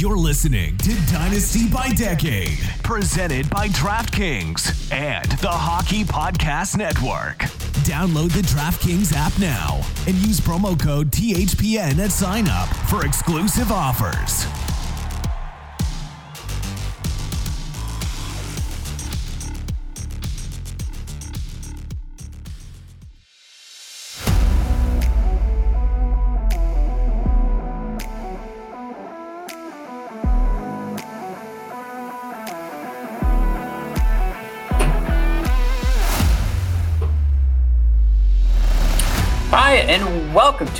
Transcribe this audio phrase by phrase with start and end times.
[0.00, 7.40] You're listening to Dynasty by Decade, presented by DraftKings and the Hockey Podcast Network.
[7.84, 13.70] Download the DraftKings app now and use promo code THPN at sign up for exclusive
[13.70, 14.46] offers.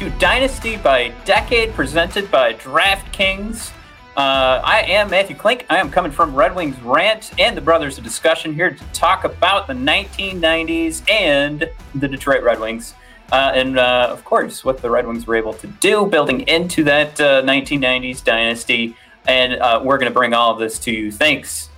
[0.00, 3.70] To Dynasty by Decade, presented by DraftKings.
[4.16, 5.66] Uh, I am Matthew Klink.
[5.68, 9.24] I am coming from Red Wings Rant and the Brothers of Discussion here to talk
[9.24, 12.94] about the 1990s and the Detroit Red Wings.
[13.30, 16.82] Uh, and uh, of course, what the Red Wings were able to do building into
[16.84, 18.96] that 1990s uh, dynasty.
[19.28, 21.69] And uh, we're going to bring all of this to you thanks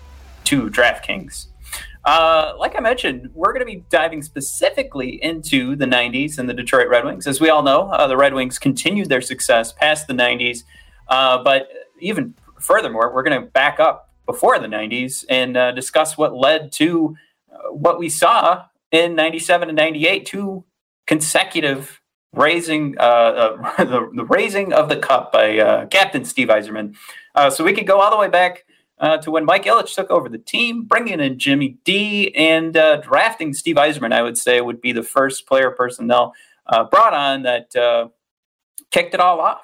[0.45, 1.47] to DraftKings.
[2.05, 6.55] Uh, like I mentioned, we're going to be diving specifically into the 90s and the
[6.55, 7.27] Detroit Red Wings.
[7.27, 10.65] As we all know, uh, the Red Wings continued their success past the 90s.
[11.09, 11.69] Uh, but
[12.01, 16.73] even furthermore, we're going to back up before the 90s and uh, discuss what led
[16.73, 17.17] to
[17.53, 20.65] uh, what we saw in 97 and 98, two
[21.07, 22.01] consecutive
[22.33, 26.97] raising uh, the, the, raising of the cup by Captain Steve Yzerman.
[27.51, 28.65] so we could go all the way back
[29.03, 32.99] uh, to when Mike Ilitch took over the team, bringing in Jimmy D and uh,
[32.99, 36.33] drafting Steve Yzerman, I would say would be the first player personnel
[36.69, 38.09] uh, brought on that uh,
[38.93, 39.63] kicked it all off.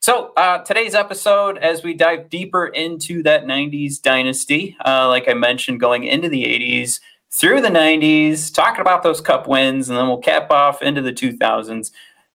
[0.00, 5.80] So uh, today's episode, as we dive deeper into that 90s dynasty, like I mentioned,
[5.80, 7.00] going into the 80s,
[7.30, 11.12] through the 90s, talking about those cup wins, and then we'll cap off into the
[11.12, 11.90] 2000s.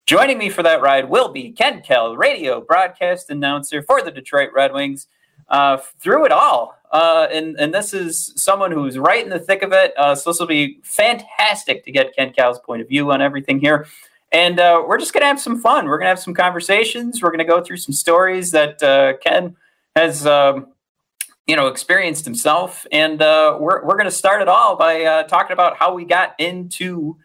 [0.06, 4.50] Joining me for that ride will be Ken Kal, radio broadcast announcer for the Detroit
[4.54, 5.08] Red Wings
[5.48, 6.74] uh, through it all.
[6.90, 9.92] Uh, and, and this is someone who's right in the thick of it.
[9.98, 13.60] Uh, so this will be fantastic to get Ken Kal's point of view on everything
[13.60, 13.86] here.
[14.32, 15.86] And uh, we're just going to have some fun.
[15.86, 17.22] We're going to have some conversations.
[17.22, 19.56] We're going to go through some stories that uh, Ken
[19.96, 20.68] has, um,
[21.46, 22.86] you know, experienced himself.
[22.92, 26.04] And uh, we're, we're going to start it all by uh, talking about how we
[26.04, 27.16] got into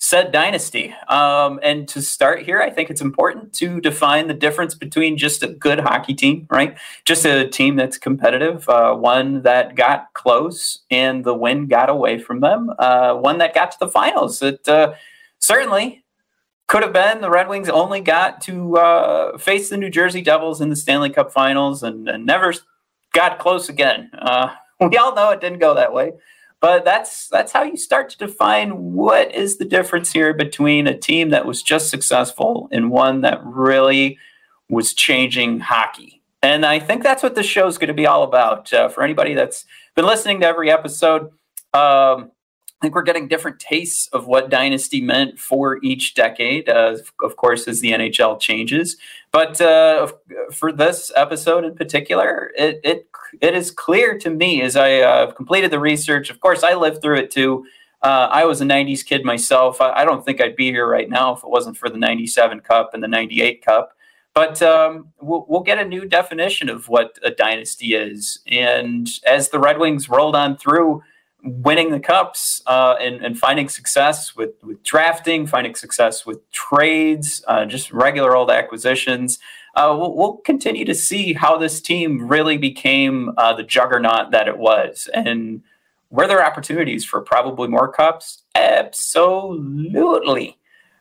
[0.00, 0.94] said dynasty.
[1.08, 5.42] Um, and to start here, I think it's important to define the difference between just
[5.42, 6.76] a good hockey team, right?
[7.04, 12.18] Just a team that's competitive, uh, one that got close and the win got away
[12.18, 14.40] from them, uh, one that got to the finals.
[14.40, 14.94] It uh,
[15.38, 16.02] certainly
[16.66, 20.62] could have been the Red Wings only got to uh, face the New Jersey Devils
[20.62, 22.54] in the Stanley Cup finals and, and never
[23.12, 24.10] got close again.
[24.18, 26.12] Uh, we all know it didn't go that way.
[26.60, 30.96] But that's that's how you start to define what is the difference here between a
[30.96, 34.18] team that was just successful and one that really
[34.68, 36.20] was changing hockey.
[36.42, 38.72] And I think that's what this show is going to be all about.
[38.72, 41.30] Uh, for anybody that's been listening to every episode,
[41.74, 42.30] um,
[42.80, 47.36] I think we're getting different tastes of what dynasty meant for each decade, uh, of
[47.36, 48.96] course, as the NHL changes.
[49.32, 50.08] But uh,
[50.52, 53.06] for this episode in particular, it, it
[53.40, 56.30] it is clear to me as I uh, completed the research.
[56.30, 57.64] Of course, I lived through it too.
[58.02, 59.80] Uh, I was a '90s kid myself.
[59.80, 62.60] I, I, don't think I'd be here right now if it wasn't for the '97
[62.60, 63.92] Cup and the '98 Cup.
[64.34, 68.40] But um, we'll, we'll get a new definition of what a dynasty is.
[68.46, 71.02] And as the Red Wings rolled on through
[71.42, 77.42] winning the cups uh, and, and, finding success with, with drafting, finding success with trades,
[77.48, 79.38] uh, just regular old acquisitions.
[79.74, 84.48] Uh, we'll, we'll, continue to see how this team really became uh, the juggernaut that
[84.48, 85.08] it was.
[85.14, 85.62] And
[86.10, 88.42] were there opportunities for probably more cups?
[88.54, 90.58] Absolutely.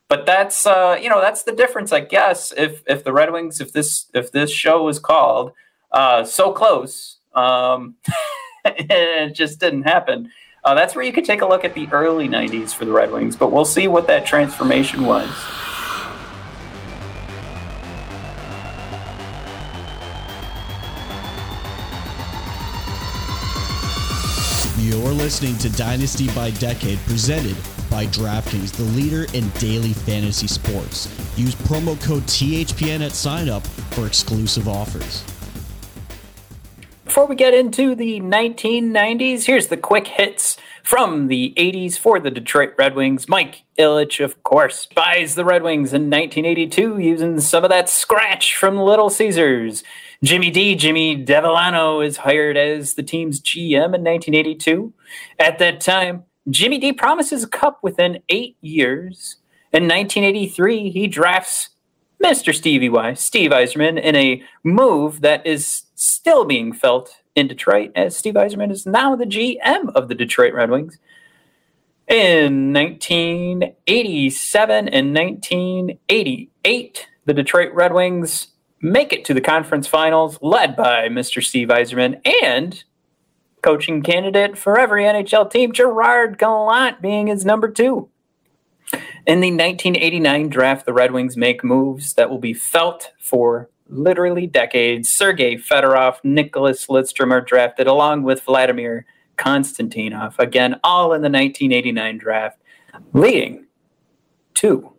[0.07, 2.51] But that's uh, you know that's the difference, I guess.
[2.57, 5.51] If if the Red Wings, if this if this show was called
[5.91, 7.95] uh, so close, um,
[8.65, 10.31] it just didn't happen.
[10.63, 13.11] Uh, that's where you could take a look at the early 90s for the Red
[13.11, 15.29] Wings, but we'll see what that transformation was.
[24.79, 27.55] You're listening to Dynasty by Decade, presented
[27.89, 31.07] by DraftKings, the leader in daily fantasy sports.
[31.37, 35.23] Use promo code THPN at signup for exclusive offers.
[37.09, 42.29] Before we get into the 1990s, here's the quick hits from the 80s for the
[42.29, 43.27] Detroit Red Wings.
[43.27, 48.55] Mike Ilitch, of course, buys the Red Wings in 1982 using some of that scratch
[48.55, 49.83] from Little Caesars.
[50.23, 54.93] Jimmy D, Jimmy Devellano, is hired as the team's GM in 1982.
[55.39, 59.37] At that time, Jimmy D promises a cup within eight years.
[59.73, 61.69] In 1983, he drafts
[62.23, 62.53] Mr.
[62.53, 68.15] Stevie Y, Steve Yzerman, in a move that is still being felt in Detroit, as
[68.15, 70.97] Steve Yzerman is now the GM of the Detroit Red Wings.
[72.07, 78.47] In 1987 and 1988, the Detroit Red Wings
[78.81, 81.43] make it to the conference finals, led by Mr.
[81.43, 82.85] Steve Yzerman and
[83.61, 88.07] coaching candidate for every NHL team, Gerard Gallant being his number two.
[89.27, 94.47] In the 1989 draft, the Red Wings make moves that will be felt for literally
[94.47, 95.09] decades.
[95.09, 99.05] Sergei Fedorov, Nicholas Lidstrom are drafted along with Vladimir
[99.37, 102.59] Konstantinov, again, all in the 1989 draft,
[103.13, 103.65] leading
[104.55, 104.93] to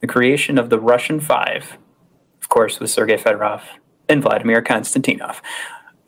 [0.00, 1.78] the creation of the Russian Five,
[2.40, 3.62] of course, with Sergei Fedorov
[4.08, 5.40] and Vladimir Konstantinov.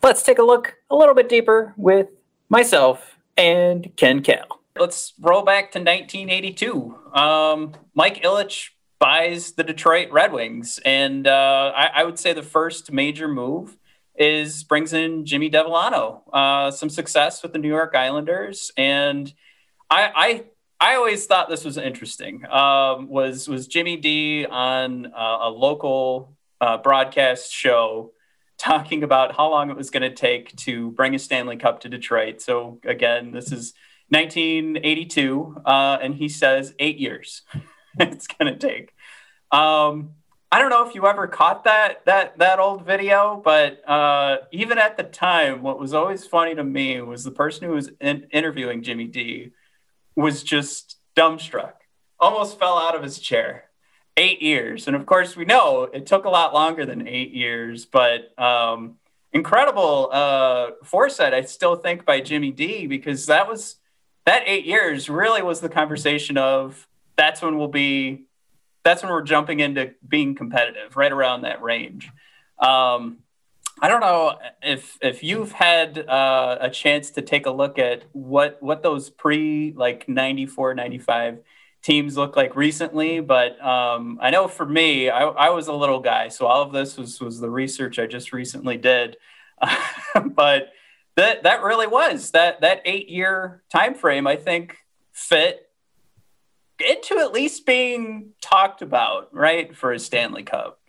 [0.03, 2.07] Let's take a look a little bit deeper with
[2.49, 4.61] myself and Ken Kal.
[4.79, 6.95] Let's roll back to 1982.
[7.13, 12.43] Um, Mike Ilitch buys the Detroit Red Wings, and uh, I, I would say the
[12.43, 13.77] first major move
[14.15, 16.21] is brings in Jimmy Devellano.
[16.33, 19.31] Uh, some success with the New York Islanders, and
[19.89, 20.11] I,
[20.79, 22.45] I I always thought this was interesting.
[22.45, 28.11] Um, was was Jimmy D on uh, a local uh, broadcast show
[28.57, 31.89] talking about how long it was going to take to bring a Stanley Cup to
[31.89, 32.41] Detroit.
[32.41, 33.73] So again, this is
[34.09, 37.43] 1982, uh, and he says eight years
[37.99, 38.93] it's going to take.
[39.51, 40.11] Um,
[40.51, 44.77] I don't know if you ever caught that that that old video, but uh, even
[44.77, 48.27] at the time, what was always funny to me was the person who was in-
[48.31, 49.51] interviewing Jimmy D
[50.15, 51.73] was just dumbstruck,
[52.19, 53.65] almost fell out of his chair.
[54.15, 57.85] Eight years, and of course, we know it took a lot longer than eight years,
[57.85, 58.95] but um,
[59.31, 61.35] incredible uh, foresight.
[61.35, 63.75] I still think by Jimmy D because that was
[64.25, 66.87] that eight years really was the conversation of
[67.17, 68.25] that's when we'll be
[68.83, 72.09] that's when we're jumping into being competitive, right around that range.
[72.59, 73.17] Um,
[73.79, 78.03] I don't know if if you've had uh, a chance to take a look at
[78.13, 81.39] what what those pre like 94 95
[81.83, 85.99] teams look like recently but um, i know for me I, I, was a little
[85.99, 89.15] guy so all of this was was the research i just recently did
[90.25, 90.73] but
[91.15, 94.75] that that really was that that eight year time frame i think
[95.13, 95.66] fit
[96.79, 100.79] into at least being talked about, right, for a Stanley Cup.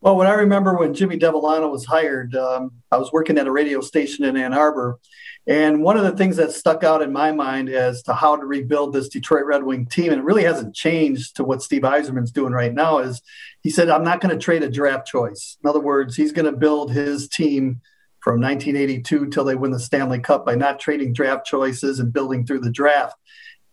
[0.00, 3.52] Well, when I remember when Jimmy Devellano was hired, um, I was working at a
[3.52, 5.00] radio station in Ann Arbor.
[5.48, 8.44] And one of the things that stuck out in my mind as to how to
[8.44, 12.30] rebuild this Detroit Red Wing team, and it really hasn't changed to what Steve Yzerman's
[12.30, 13.22] doing right now, is
[13.62, 15.56] he said, I'm not going to trade a draft choice.
[15.64, 17.80] In other words, he's going to build his team
[18.20, 22.44] from 1982 till they win the Stanley Cup by not trading draft choices and building
[22.44, 23.16] through the draft.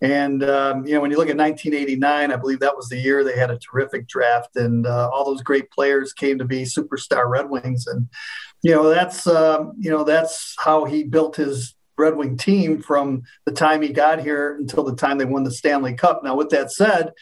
[0.02, 3.24] And um, you know, when you look at 1989, I believe that was the year
[3.24, 7.30] they had a terrific draft, and uh, all those great players came to be superstar
[7.30, 7.88] Red Wings.
[7.88, 8.10] And
[8.62, 13.24] you know, that's um, you know that's how he built his Red Wing team from
[13.46, 16.24] the time he got here until the time they won the Stanley Cup.
[16.24, 17.14] Now, with that said,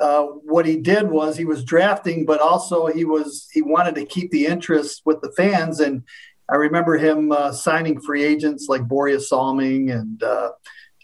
[0.00, 4.04] uh, what he did was he was drafting, but also he was he wanted to
[4.04, 5.80] keep the interest with the fans.
[5.80, 6.02] And
[6.50, 10.50] I remember him uh, signing free agents like Borje Salming and uh,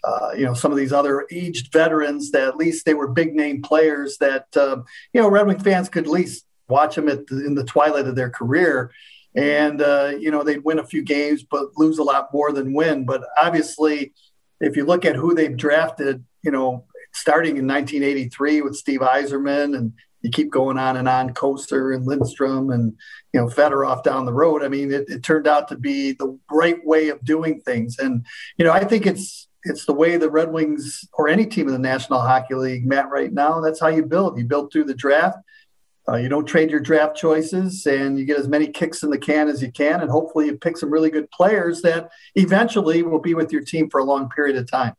[0.03, 3.35] uh, you know some of these other aged veterans that at least they were big
[3.35, 4.77] name players that uh,
[5.13, 8.07] you know Red Wing fans could at least watch them at the, in the twilight
[8.07, 8.91] of their career,
[9.35, 12.73] and uh, you know they'd win a few games but lose a lot more than
[12.73, 13.05] win.
[13.05, 14.13] But obviously,
[14.59, 19.75] if you look at who they've drafted, you know starting in 1983 with Steve Yzerman
[19.75, 22.93] and you keep going on and on, Kocur and Lindstrom and
[23.33, 24.63] you know Fedorov down the road.
[24.63, 28.25] I mean, it, it, turned out to be the right way of doing things, and
[28.57, 31.73] you know I think it's it's the way the Red Wings or any team in
[31.73, 33.59] the National Hockey League, Matt, right now.
[33.59, 34.37] That's how you build.
[34.37, 35.37] You build through the draft.
[36.07, 39.17] Uh, you don't trade your draft choices, and you get as many kicks in the
[39.17, 43.19] can as you can, and hopefully you pick some really good players that eventually will
[43.19, 44.95] be with your team for a long period of time.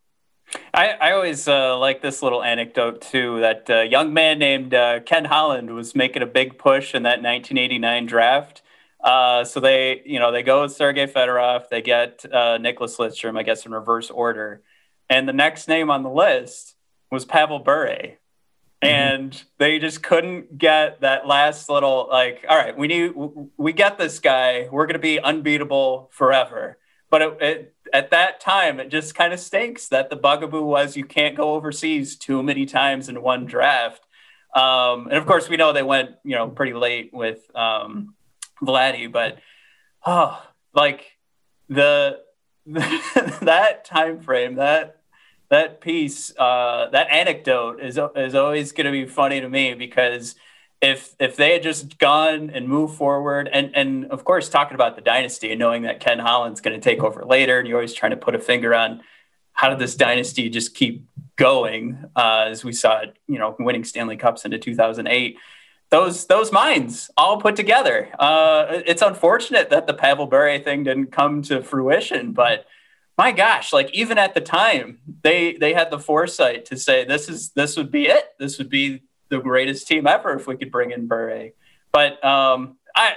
[0.73, 3.41] I, I always uh, like this little anecdote too.
[3.41, 7.23] That uh, young man named uh, Ken Holland was making a big push in that
[7.23, 8.63] 1989 draft
[9.03, 11.69] uh, so they, you know, they go with Sergey Fedorov.
[11.71, 14.63] They get uh, Nicholas Lidstrom, I guess, in reverse order.
[15.09, 16.77] And the next name on the list
[17.11, 17.89] was Pavel Bure.
[17.89, 18.87] Mm-hmm.
[18.87, 23.13] And they just couldn't get that last little like, all right, we need,
[23.57, 24.69] we get this guy.
[24.71, 26.79] We're going to be unbeatable forever.
[27.11, 30.97] But it, it, at that time, it just kind of stinks that the bugaboo was
[30.97, 34.07] you can't go overseas too many times in one draft.
[34.55, 38.15] Um, and of course, we know they went, you know, pretty late with um,
[38.63, 39.39] Vladdy, but
[40.07, 40.43] oh,
[40.75, 41.19] like
[41.69, 42.21] the,
[42.67, 44.97] that time frame, that
[45.51, 50.37] that piece, uh, that anecdote is is always going to be funny to me because
[50.81, 54.97] if if they had just gone and moved forward, and and of course talking about
[54.97, 57.95] the dynasty and knowing that Ken Holland's going to take over later, and you're always
[57.95, 59.03] trying to put a finger on
[59.53, 61.05] how did this dynasty just keep
[61.37, 65.37] going uh, as we saw it, you know, winning Stanley Cups into 2008
[65.91, 68.11] those those minds all put together.
[68.19, 72.67] Uh, it's unfortunate that the Pavel Bure thing didn't come to fruition, but
[73.19, 77.29] my gosh, like even at the time, they they had the foresight to say this
[77.29, 78.25] is this would be it.
[78.39, 81.51] This would be the greatest team ever if we could bring in Bure.
[81.93, 83.15] But um, I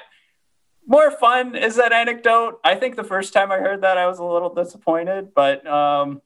[0.85, 2.59] more fun is that anecdote.
[2.63, 6.21] I think the first time I heard that, I was a little disappointed, but um,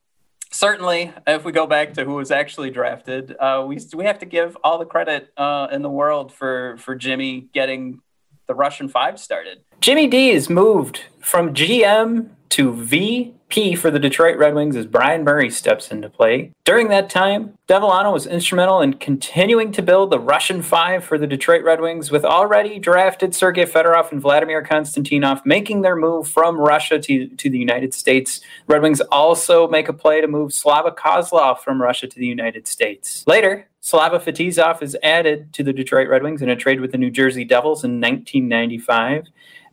[0.51, 4.25] certainly, if we go back to who was actually drafted, uh, we we have to
[4.25, 8.01] give all the credit uh, in the world for for Jimmy getting
[8.47, 9.59] the Russian Five started.
[9.79, 15.23] Jimmy D is moved from GM to VP for the Detroit Red Wings as Brian
[15.23, 16.51] Murray steps into play.
[16.65, 21.27] During that time, Devellano was instrumental in continuing to build the Russian Five for the
[21.27, 26.59] Detroit Red Wings, with already drafted Sergei Fedorov and Vladimir Konstantinov making their move from
[26.59, 28.41] Russia to, to the United States.
[28.67, 32.67] Red Wings also make a play to move Slava Kozlov from Russia to the United
[32.67, 33.23] States.
[33.27, 36.97] Later, Slava Fetisov is added to the Detroit Red Wings in a trade with the
[36.97, 39.27] New Jersey Devils in 1995,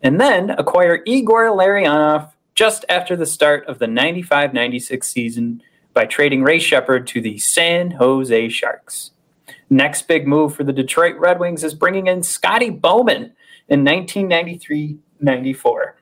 [0.05, 6.05] and then acquire Igor Larionov just after the start of the 95 96 season by
[6.05, 9.11] trading Ray Sheppard to the San Jose Sharks.
[9.71, 13.33] Next big move for the Detroit Red Wings is bringing in Scotty Bowman
[13.69, 15.97] in 1993 94.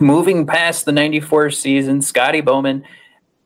[0.00, 2.84] Moving past the 94 season, Scotty Bowman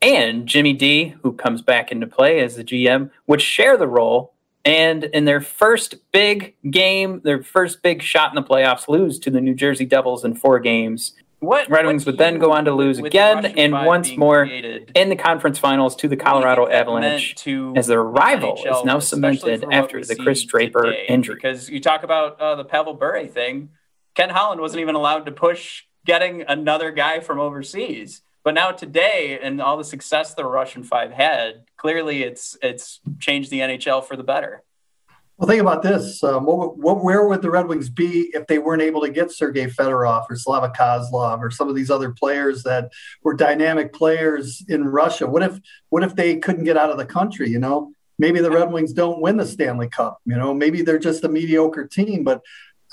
[0.01, 4.32] and Jimmy D, who comes back into play as the GM, would share the role.
[4.65, 9.29] And in their first big game, their first big shot in the playoffs, lose to
[9.29, 12.73] the New Jersey Devils in four games what Red Wings would then go on to
[12.73, 17.87] lose again and once more in the conference finals to the Colorado Avalanche to as
[17.87, 21.05] their rival NHL, is now cemented after the Chris Draper today.
[21.09, 21.35] injury.
[21.35, 23.69] Because you talk about uh, the Pavel Bure thing,
[24.15, 28.21] Ken Holland wasn't even allowed to push getting another guy from overseas.
[28.43, 33.49] But now today, and all the success the Russian Five had, clearly it's it's changed
[33.49, 34.63] the NHL for the better.
[35.37, 36.23] Well, think about this.
[36.23, 39.31] Um, what, what, where would the Red Wings be if they weren't able to get
[39.31, 42.91] Sergei Fedorov or Slava Kozlov or some of these other players that
[43.23, 45.25] were dynamic players in Russia?
[45.25, 45.59] What if
[45.89, 47.49] what if they couldn't get out of the country?
[47.49, 50.19] You know, maybe the Red Wings don't win the Stanley Cup.
[50.25, 52.23] You know, maybe they're just a mediocre team.
[52.23, 52.41] But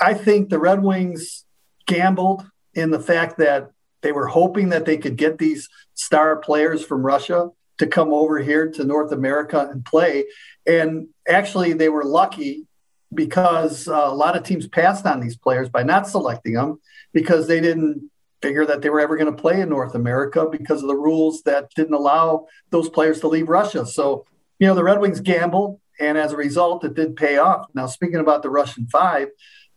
[0.00, 1.44] I think the Red Wings
[1.86, 3.70] gambled in the fact that
[4.02, 8.38] they were hoping that they could get these star players from Russia to come over
[8.38, 10.24] here to North America and play.
[10.66, 12.66] And actually, they were lucky
[13.12, 16.80] because uh, a lot of teams passed on these players by not selecting them
[17.12, 18.10] because they didn't
[18.42, 21.42] figure that they were ever going to play in North America because of the rules
[21.42, 23.84] that didn't allow those players to leave Russia.
[23.84, 24.24] So,
[24.58, 27.66] you know, the Red Wings gambled, and as a result, it did pay off.
[27.74, 29.28] Now, speaking about the Russian Five,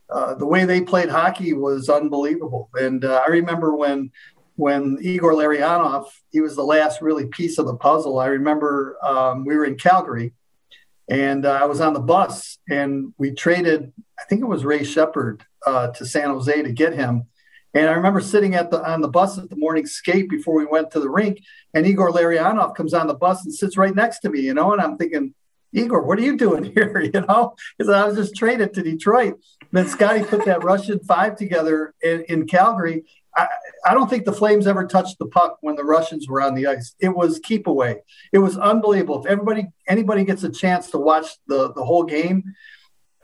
[0.10, 2.70] uh, the way they played hockey was unbelievable.
[2.74, 4.12] And uh, I remember when
[4.56, 8.20] when Igor Larionov, he was the last really piece of the puzzle.
[8.20, 10.34] I remember um, we were in Calgary
[11.10, 14.84] and uh, I was on the bus and we traded, I think it was Ray
[14.84, 17.28] Sheppard uh, to San Jose to get him.
[17.74, 20.66] And I remember sitting at the on the bus at the morning skate before we
[20.66, 21.40] went to the rink,
[21.74, 24.74] and Igor Larionov comes on the bus and sits right next to me, you know,
[24.74, 25.34] and I'm thinking,
[25.74, 27.02] Igor, what are you doing here?
[27.02, 29.40] You know, because I was just traded to Detroit.
[29.74, 33.04] Then Scotty put that Russian five together in, in Calgary,
[33.36, 33.48] I,
[33.86, 36.68] I don't think the Flames ever touched the puck when the Russians were on the
[36.68, 36.96] ice.
[37.00, 38.02] It was keep away.
[38.32, 39.24] It was unbelievable.
[39.24, 42.44] If everybody anybody gets a chance to watch the the whole game,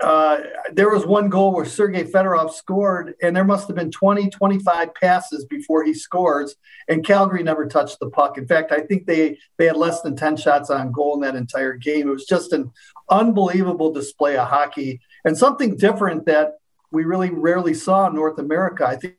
[0.02, 0.40] uh,
[0.74, 4.96] there was one goal where Sergei Fedorov scored, and there must have been 20, 25
[4.96, 6.56] passes before he scores,
[6.88, 8.38] and Calgary never touched the puck.
[8.38, 11.36] In fact, I think they they had less than 10 shots on goal in that
[11.36, 12.08] entire game.
[12.08, 12.72] It was just an
[13.10, 16.54] unbelievable display of hockey and something different that
[16.92, 18.86] we really rarely saw in North America.
[18.86, 19.16] I think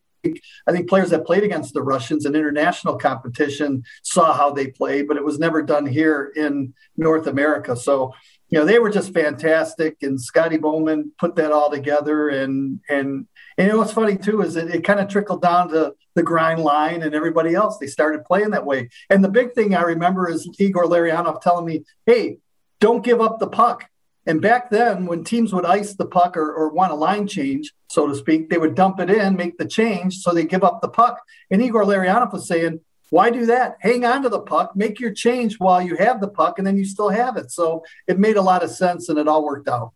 [0.67, 5.09] I think players that played against the Russians in international competition saw how they played,
[5.09, 7.75] but it was never done here in North America.
[7.75, 8.13] So,
[8.51, 12.29] you know, they were just fantastic, and Scotty Bowman put that all together.
[12.29, 13.27] And and
[13.57, 16.23] and you know what's funny too is it, it kind of trickled down to the
[16.23, 17.79] grind line and everybody else.
[17.79, 18.91] They started playing that way.
[19.09, 22.39] And the big thing I remember is Igor Larionov telling me, "Hey,
[22.81, 23.90] don't give up the puck."
[24.27, 27.73] And back then, when teams would ice the puck or, or want a line change,
[27.89, 30.81] so to speak, they would dump it in, make the change, so they give up
[30.81, 31.21] the puck.
[31.51, 33.77] And Igor Larionov was saying, why do that?
[33.81, 36.77] Hang on to the puck, make your change while you have the puck, and then
[36.77, 37.51] you still have it.
[37.51, 39.93] So it made a lot of sense, and it all worked out.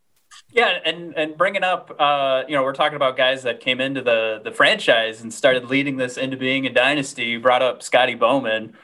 [0.50, 4.02] Yeah, and and bringing up, uh, you know, we're talking about guys that came into
[4.02, 7.25] the the franchise and started leading this into being a dynasty.
[7.26, 8.75] You brought up Scotty Bowman,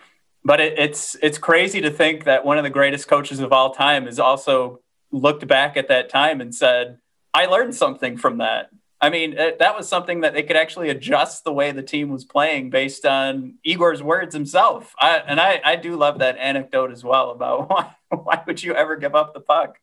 [0.44, 3.74] but it, it's it's crazy to think that one of the greatest coaches of all
[3.74, 4.80] time is also
[5.12, 6.98] looked back at that time and said,
[7.32, 8.70] I learned something from that.
[9.00, 12.10] I mean, it, that was something that they could actually adjust the way the team
[12.10, 14.94] was playing based on Igor's words himself.
[14.98, 18.74] I, and I, I do love that anecdote as well about why, why would you
[18.74, 19.78] ever give up the puck?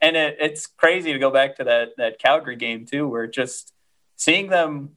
[0.00, 3.74] And it, it's crazy to go back to that that Calgary game too, where just
[4.16, 4.96] seeing them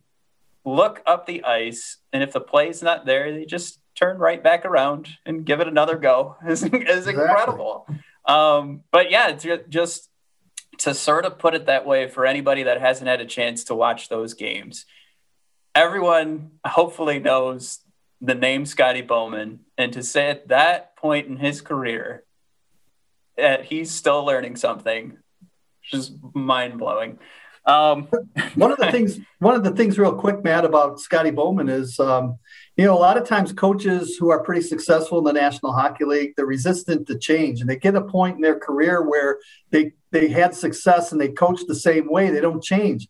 [0.64, 4.66] look up the ice, and if the play's not there, they just turn right back
[4.66, 6.38] around and give it another go.
[6.48, 7.88] is, is incredible.
[8.26, 10.10] Um, but yeah, it's just
[10.80, 13.76] to sort of put it that way for anybody that hasn't had a chance to
[13.76, 14.86] watch those games.
[15.76, 17.80] Everyone hopefully knows
[18.22, 22.24] the name Scotty Bowman, and to say at that point in his career
[23.38, 25.18] that he's still learning something,
[25.82, 27.20] just mind blowing.
[27.66, 28.08] Um,
[28.56, 32.00] one of the things, one of the things, real quick, Matt, about Scotty Bowman is,
[32.00, 32.40] um,
[32.76, 36.06] you know, a lot of times coaches who are pretty successful in the National Hockey
[36.06, 39.40] League, they're resistant to change, and they get a point in their career where
[39.70, 43.08] they they had success and they coach the same way, they don't change.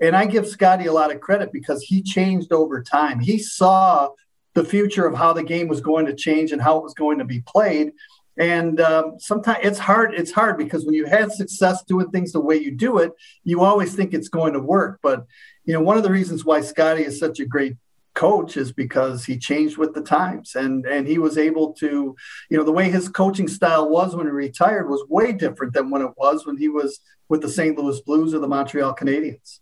[0.00, 3.18] And I give Scotty a lot of credit because he changed over time.
[3.18, 4.10] He saw
[4.52, 7.18] the future of how the game was going to change and how it was going
[7.18, 7.92] to be played
[8.38, 12.40] and um, sometimes it's hard it's hard because when you had success doing things the
[12.40, 13.12] way you do it
[13.44, 15.26] you always think it's going to work but
[15.64, 17.76] you know one of the reasons why scotty is such a great
[18.16, 22.16] coach is because he changed with the times and and he was able to
[22.50, 25.90] you know the way his coaching style was when he retired was way different than
[25.90, 29.60] when it was when he was with the st louis blues or the montreal canadiens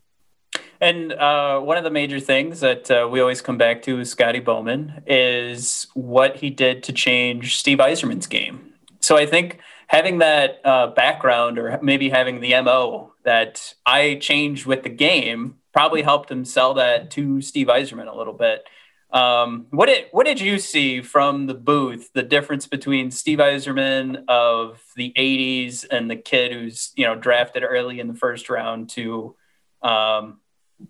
[0.80, 4.08] and uh, one of the major things that uh, we always come back to with
[4.08, 8.74] Scotty Bowman is what he did to change Steve Yzerman's game.
[9.00, 14.66] So I think having that uh, background or maybe having the MO that I changed
[14.66, 18.64] with the game probably helped him sell that to Steve Yzerman a little bit.
[19.10, 22.10] Um, what did what did you see from the booth?
[22.14, 27.62] The difference between Steve Yzerman of the '80s and the kid who's you know drafted
[27.62, 29.36] early in the first round to
[29.82, 30.40] um,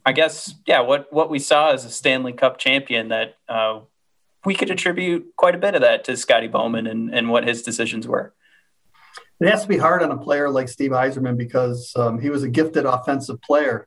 [0.06, 3.80] I guess, yeah, what what we saw as a Stanley Cup champion that uh,
[4.44, 7.62] we could attribute quite a bit of that to Scotty Bowman and, and what his
[7.62, 8.34] decisions were.
[9.40, 12.44] It has to be hard on a player like Steve Yzerman because um, he was
[12.44, 13.86] a gifted offensive player.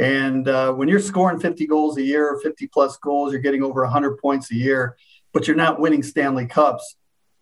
[0.00, 3.82] And uh, when you're scoring 50 goals a year, 50 plus goals, you're getting over
[3.82, 4.96] 100 points a year,
[5.32, 6.96] but you're not winning Stanley Cups.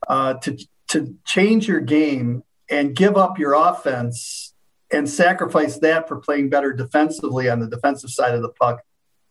[0.06, 0.56] Uh, to
[0.88, 4.54] to change your game and give up your offense
[4.90, 8.80] and sacrifice that for playing better defensively on the defensive side of the puck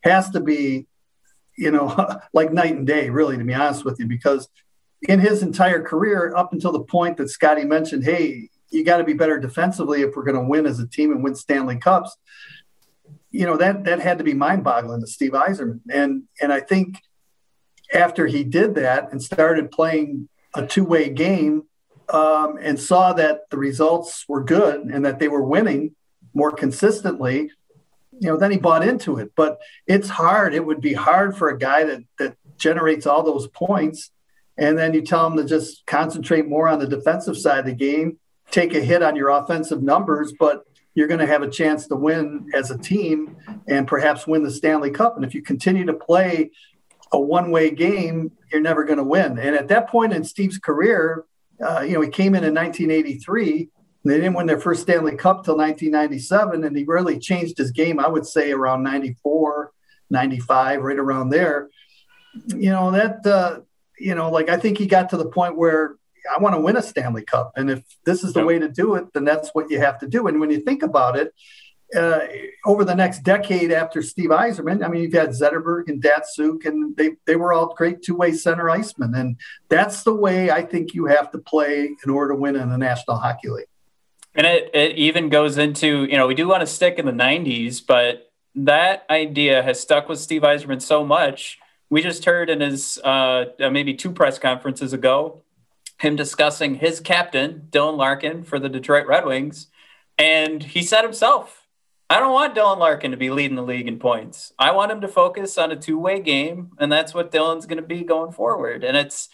[0.02, 0.86] has to be,
[1.56, 4.48] you know, like night and day, really, to be honest with you, because
[5.02, 9.04] in his entire career, up until the point that Scotty mentioned, hey, you got to
[9.04, 12.16] be better defensively if we're going to win as a team and win Stanley Cups.
[13.30, 16.98] You know that that had to be mind-boggling to Steve Yzerman, and and I think
[17.92, 21.64] after he did that and started playing a two-way game
[22.08, 25.94] um, and saw that the results were good and that they were winning
[26.34, 27.50] more consistently,
[28.18, 29.32] you know, then he bought into it.
[29.36, 30.54] But it's hard.
[30.54, 34.10] It would be hard for a guy that that generates all those points,
[34.56, 37.72] and then you tell him to just concentrate more on the defensive side of the
[37.74, 38.18] game,
[38.50, 40.64] take a hit on your offensive numbers, but
[40.98, 43.36] you're going to have a chance to win as a team
[43.68, 45.14] and perhaps win the Stanley Cup.
[45.14, 46.50] And if you continue to play
[47.12, 49.38] a one way game, you're never going to win.
[49.38, 51.24] And at that point in Steve's career,
[51.64, 53.68] uh, you know, he came in in 1983.
[54.04, 58.00] They didn't win their first Stanley Cup till 1997, and he really changed his game.
[58.00, 59.70] I would say around 94,
[60.10, 61.68] 95, right around there.
[62.48, 63.24] You know that.
[63.24, 63.60] Uh,
[64.00, 65.94] you know, like I think he got to the point where
[66.34, 68.94] I want to win a Stanley Cup, and if this is the way to do
[68.94, 70.26] it, then that's what you have to do.
[70.26, 71.32] And when you think about it,
[71.96, 72.20] uh,
[72.66, 76.96] over the next decade after Steve Yzerman, I mean, you've had Zetterberg and Datsyuk, and
[76.96, 79.18] they, they were all great two way center icemen.
[79.18, 79.36] And
[79.68, 82.78] that's the way I think you have to play in order to win in the
[82.78, 83.68] National Hockey League.
[84.34, 87.12] And it, it even goes into, you know, we do want to stick in the
[87.12, 91.58] 90s, but that idea has stuck with Steve Yzerman so much.
[91.90, 95.42] We just heard in his uh, maybe two press conferences ago
[95.98, 99.68] him discussing his captain, Dylan Larkin, for the Detroit Red Wings.
[100.16, 101.66] And he said himself,
[102.10, 104.52] I don't want Dylan Larkin to be leading the league in points.
[104.58, 107.86] I want him to focus on a two-way game, and that's what Dylan's going to
[107.86, 108.82] be going forward.
[108.82, 109.28] And it's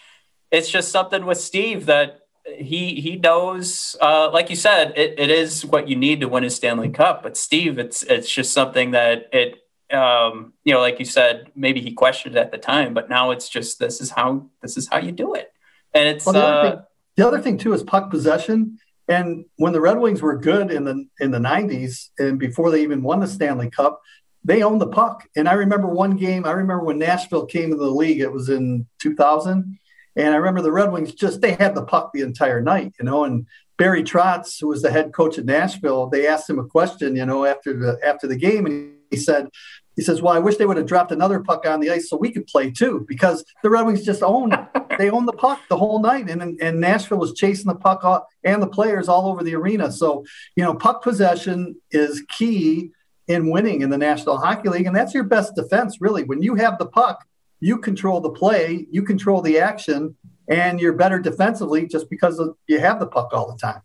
[0.51, 3.95] it's just something with Steve that he he knows.
[4.01, 7.23] Uh, like you said, it, it is what you need to win a Stanley Cup.
[7.23, 9.61] But Steve, it's it's just something that it
[9.95, 13.49] um, you know, like you said, maybe he questioned at the time, but now it's
[13.49, 15.53] just this is how this is how you do it.
[15.95, 16.83] And it's well, the, other uh, thing,
[17.17, 18.79] the other thing too is puck possession
[19.09, 22.83] and when the Red Wings were good in the in the 90s and before they
[22.83, 24.01] even won the Stanley Cup,
[24.45, 25.29] they owned the puck.
[25.37, 28.49] And I remember one game, I remember when Nashville came into the league, it was
[28.49, 29.79] in 2000.
[30.17, 33.05] And I remember the Red Wings just they had the puck the entire night, you
[33.05, 36.65] know, and Barry Trotz, who was the head coach at Nashville, they asked him a
[36.65, 39.49] question, you know, after the after the game, and he said,
[39.97, 42.17] he says, "Well, I wish they would have dropped another puck on the ice so
[42.17, 44.51] we could play too, because the Red Wings just own
[44.99, 48.63] they own the puck the whole night, and and Nashville was chasing the puck and
[48.63, 49.91] the players all over the arena.
[49.91, 50.25] So
[50.57, 52.91] you know, puck possession is key
[53.27, 56.25] in winning in the National Hockey League, and that's your best defense, really.
[56.25, 57.25] When you have the puck,
[57.61, 60.17] you control the play, you control the action,
[60.49, 63.81] and you're better defensively just because of, you have the puck all the time.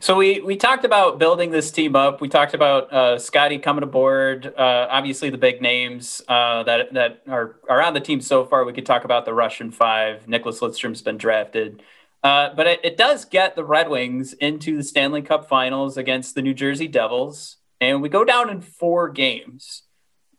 [0.00, 2.20] So we we talked about building this team up.
[2.20, 4.46] We talked about uh, Scotty coming aboard.
[4.46, 8.64] Uh, obviously, the big names uh, that that are are on the team so far.
[8.64, 10.28] We could talk about the Russian Five.
[10.28, 11.82] Nicholas Lidstrom's been drafted,
[12.22, 16.34] uh, but it, it does get the Red Wings into the Stanley Cup Finals against
[16.34, 19.82] the New Jersey Devils, and we go down in four games.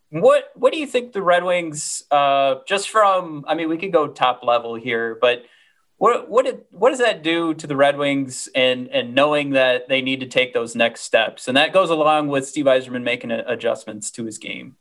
[0.10, 2.04] What what do you think the Red Wings?
[2.10, 5.44] Uh, just from I mean, we could go top level here, but
[6.00, 9.90] what what did, what does that do to the Red Wings and and knowing that
[9.90, 11.48] they need to take those next steps?
[11.48, 14.78] And that goes along with Steve Yzerman making adjustments to his game.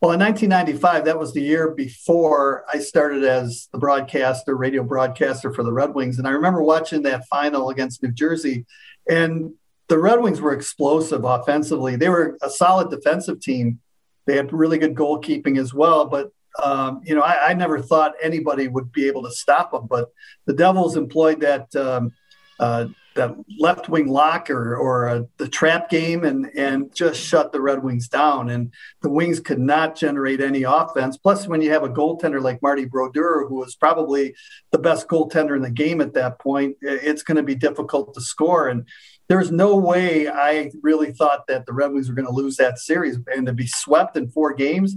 [0.00, 5.52] Well, in 1995, that was the year before I started as the broadcaster, radio broadcaster
[5.52, 6.18] for the Red Wings.
[6.18, 8.66] And I remember watching that final against New Jersey,
[9.08, 9.52] and
[9.88, 11.96] the Red Wings were explosive offensively.
[11.96, 13.80] They were a solid defensive team.
[14.26, 16.30] They had really good goalkeeping as well, but
[16.62, 20.08] um, you know, I, I, never thought anybody would be able to stop them, but
[20.46, 22.12] the Devils employed that um,
[22.58, 27.50] uh, that left wing lock or, or uh, the trap game and and just shut
[27.50, 28.50] the Red Wings down.
[28.50, 31.16] And the Wings could not generate any offense.
[31.16, 34.34] Plus, when you have a goaltender like Marty Brodeur, who was probably
[34.70, 38.20] the best goaltender in the game at that point, it's going to be difficult to
[38.20, 38.68] score.
[38.68, 38.86] And
[39.28, 42.78] there's no way I really thought that the Red Wings were going to lose that
[42.78, 44.94] series and to be swept in four games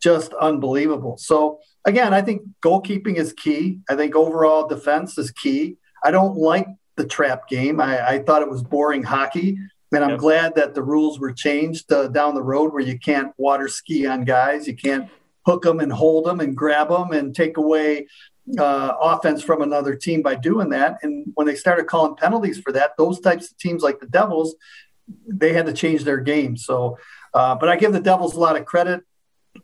[0.00, 1.16] just unbelievable.
[1.18, 3.80] So again, I think goalkeeping is key.
[3.88, 5.76] I think overall defense is key.
[6.04, 7.80] I don't like the trap game.
[7.80, 9.58] I, I thought it was boring hockey,
[9.92, 10.18] and I'm yep.
[10.18, 14.06] glad that the rules were changed uh, down the road where you can't water ski
[14.06, 15.08] on guys, you can't
[15.46, 18.06] hook them and hold them and grab them and take away
[18.58, 20.98] uh, offense from another team by doing that.
[21.02, 24.54] And when they started calling penalties for that, those types of teams like the Devils,
[25.26, 26.56] they had to change their game.
[26.56, 26.98] So,
[27.32, 29.02] uh, but I give the Devils a lot of credit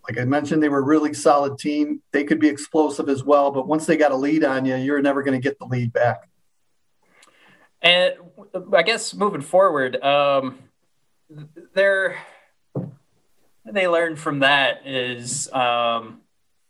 [0.09, 2.03] like I mentioned, they were a really solid team.
[2.13, 5.01] They could be explosive as well, but once they got a lead on you, you're
[5.01, 6.29] never going to get the lead back.
[7.81, 8.15] And
[8.73, 10.59] I guess moving forward, um,
[11.75, 12.17] they're
[13.65, 16.21] they learned from that is um,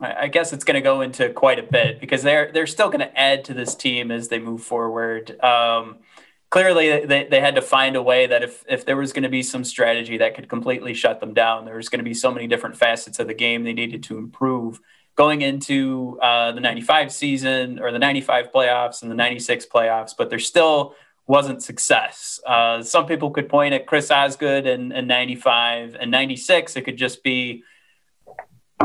[0.01, 3.01] I guess it's going to go into quite a bit because they're they're still going
[3.01, 5.41] to add to this team as they move forward.
[5.43, 5.99] Um,
[6.55, 9.29] clearly they, they had to find a way that if, if there was going to
[9.29, 12.31] be some strategy that could completely shut them down, there was going to be so
[12.31, 14.79] many different facets of the game they needed to improve
[15.17, 20.31] going into uh, the 95 season or the 95 playoffs and the 96 playoffs, but
[20.31, 20.95] there still
[21.27, 22.39] wasn't success.
[22.47, 26.77] Uh, some people could point at Chris Osgood and, and 95 and 96.
[26.77, 27.65] It could just be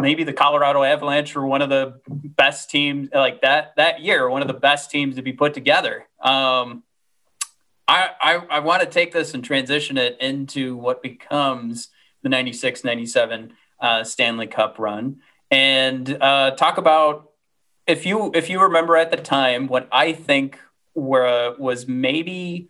[0.01, 4.41] maybe the Colorado Avalanche were one of the best teams like that that year, one
[4.41, 6.07] of the best teams to be put together.
[6.19, 6.81] Um,
[7.89, 11.89] I, I, I want to take this and transition it into what becomes
[12.21, 17.31] the 96 97 uh, Stanley Cup run and uh, talk about
[17.87, 20.59] if you if you remember at the time what I think
[20.93, 22.69] were was maybe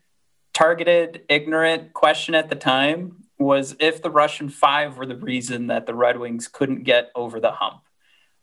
[0.54, 5.86] targeted ignorant question at the time was if the Russian five were the reason that
[5.86, 7.82] the Red Wings couldn't get over the hump.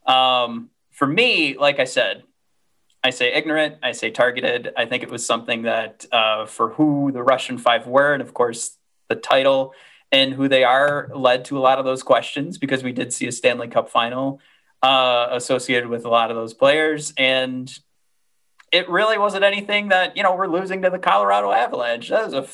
[0.05, 2.23] Um, for me, like I said,
[3.07, 4.73] I say ignorant, I say targeted.
[4.75, 8.33] I think it was something that, uh, for who the Russian Five were, and of
[8.33, 9.73] course the title
[10.11, 13.25] and who they are, led to a lot of those questions because we did see
[13.25, 14.41] a Stanley Cup final
[14.83, 17.13] uh, associated with a lot of those players.
[17.17, 17.73] And
[18.73, 22.09] it really wasn't anything that, you know, we're losing to the Colorado Avalanche.
[22.09, 22.45] That was a,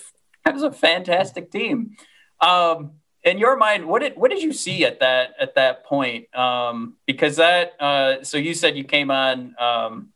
[0.46, 1.96] that was a fantastic team.
[2.42, 2.92] Um,
[3.24, 6.34] in your mind, what did what did you see at that at that point?
[6.36, 10.13] Um, because that uh, so you said you came on um,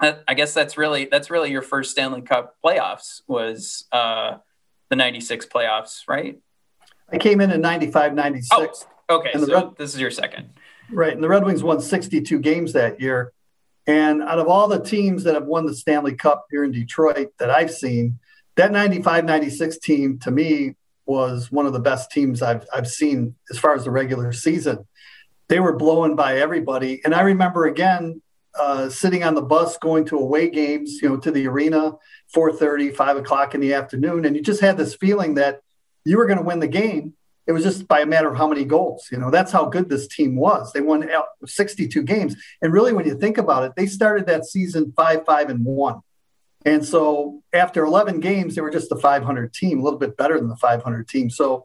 [0.00, 4.36] I guess that's really that's really your first Stanley Cup playoffs was uh,
[4.90, 6.38] the '96 playoffs, right?
[7.10, 8.86] I came in in '95, '96.
[9.08, 10.50] Oh, okay, so Red, this is your second,
[10.90, 11.12] right?
[11.12, 13.32] And the Red Wings won 62 games that year.
[13.88, 17.30] And out of all the teams that have won the Stanley Cup here in Detroit
[17.38, 18.18] that I've seen,
[18.56, 23.34] that 95 96 team to me was one of the best teams I've, I've seen
[23.50, 24.86] as far as the regular season.
[25.48, 27.00] They were blown by everybody.
[27.02, 28.20] And I remember again
[28.58, 31.92] uh, sitting on the bus going to away games, you know, to the arena,
[32.34, 35.60] 4:30, 5 o'clock in the afternoon, and you just had this feeling that
[36.04, 37.14] you were going to win the game.
[37.46, 39.08] It was just by a matter of how many goals.
[39.10, 40.72] You know, that's how good this team was.
[40.72, 41.08] They won
[41.46, 45.48] 62 games, and really, when you think about it, they started that season five, five,
[45.48, 46.02] and one.
[46.64, 50.38] And so after 11 games, they were just a 500 team, a little bit better
[50.38, 51.30] than the 500 team.
[51.30, 51.64] So,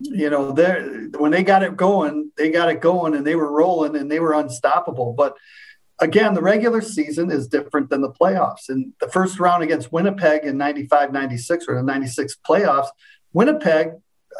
[0.00, 0.52] you know,
[1.16, 4.20] when they got it going, they got it going and they were rolling and they
[4.20, 5.12] were unstoppable.
[5.12, 5.36] But
[6.00, 8.68] again, the regular season is different than the playoffs.
[8.68, 12.88] And the first round against Winnipeg in 95 96 or the 96 playoffs,
[13.32, 13.92] Winnipeg,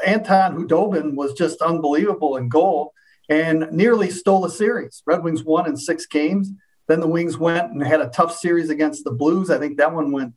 [0.05, 2.93] Anton Khudobin was just unbelievable in goal
[3.29, 5.03] and nearly stole a series.
[5.07, 6.51] Red Wings won in six games.
[6.87, 9.51] Then the Wings went and had a tough series against the Blues.
[9.51, 10.35] I think that one went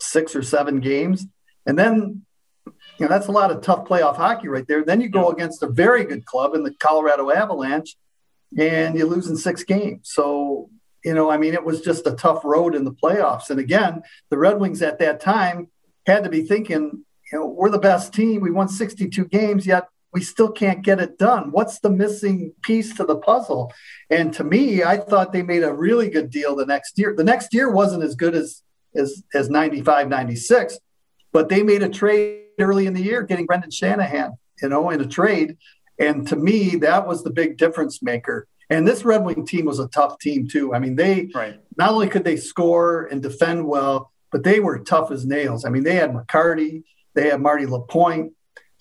[0.00, 1.26] six or seven games.
[1.66, 2.26] And then,
[2.66, 4.84] you know, that's a lot of tough playoff hockey right there.
[4.84, 7.96] Then you go against a very good club in the Colorado Avalanche
[8.58, 10.10] and you lose in six games.
[10.12, 10.70] So,
[11.04, 13.50] you know, I mean, it was just a tough road in the playoffs.
[13.50, 15.68] And again, the Red Wings at that time
[16.06, 18.40] had to be thinking, you know, we're the best team.
[18.40, 21.52] We won 62 games, yet we still can't get it done.
[21.52, 23.72] What's the missing piece to the puzzle?
[24.10, 27.14] And to me, I thought they made a really good deal the next year.
[27.16, 28.62] The next year wasn't as good as
[28.96, 30.78] as as 95, 96,
[31.32, 35.00] but they made a trade early in the year, getting Brendan Shanahan, you know, in
[35.00, 35.56] a trade.
[36.00, 38.48] And to me, that was the big difference maker.
[38.70, 40.74] And this Red Wing team was a tough team too.
[40.74, 41.60] I mean, they right.
[41.76, 45.64] not only could they score and defend well, but they were tough as nails.
[45.64, 46.84] I mean, they had McCarty,
[47.14, 48.32] they had Marty Lapointe,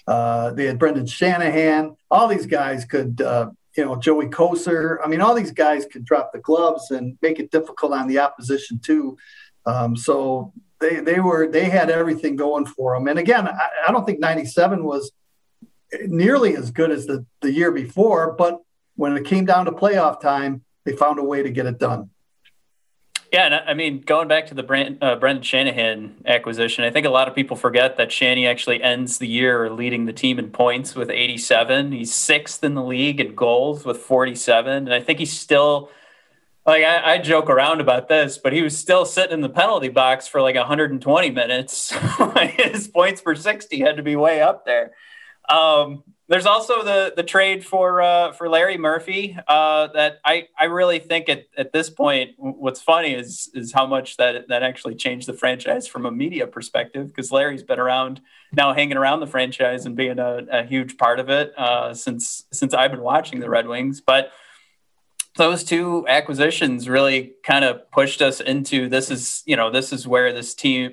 [0.08, 1.96] uh, they had Brendan Shanahan.
[2.10, 4.98] All these guys could, uh, you know, Joey Kocur.
[5.04, 8.20] I mean, all these guys could drop the gloves and make it difficult on the
[8.20, 9.18] opposition too.
[9.66, 13.08] Um, so they they were they had everything going for them.
[13.08, 15.12] And again, I, I don't think '97 was
[16.08, 18.62] nearly as good as the the year before, but
[18.96, 22.10] when it came down to playoff time, they found a way to get it done.
[23.32, 27.12] Yeah, and I mean, going back to the uh, Brendan Shanahan acquisition, I think a
[27.12, 30.96] lot of people forget that Shanny actually ends the year leading the team in points
[30.96, 31.92] with 87.
[31.92, 35.92] He's sixth in the league in goals with 47, and I think he's still
[36.66, 39.90] like I, I joke around about this, but he was still sitting in the penalty
[39.90, 41.92] box for like 120 minutes.
[42.58, 44.92] His points per 60 had to be way up there.
[45.50, 50.66] Um, there's also the the trade for uh, for Larry Murphy uh, that I, I
[50.66, 54.94] really think at, at this point what's funny is is how much that that actually
[54.94, 58.22] changed the franchise from a media perspective because Larry's been around
[58.54, 62.46] now hanging around the franchise and being a, a huge part of it uh, since
[62.54, 64.00] since I've been watching the Red Wings.
[64.00, 64.32] But
[65.40, 70.08] those two acquisitions really kind of pushed us into this is you know this is
[70.08, 70.92] where this team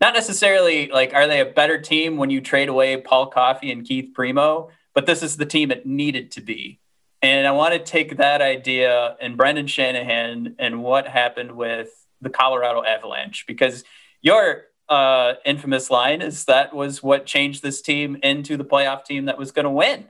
[0.00, 3.86] not necessarily like are they a better team when you trade away Paul Coffey and
[3.86, 6.80] Keith Primeau but this is the team it needed to be.
[7.22, 11.88] And I want to take that idea and Brendan Shanahan and what happened with
[12.20, 13.84] the Colorado Avalanche because
[14.22, 19.26] your uh, infamous line is that was what changed this team into the playoff team
[19.26, 20.08] that was going to win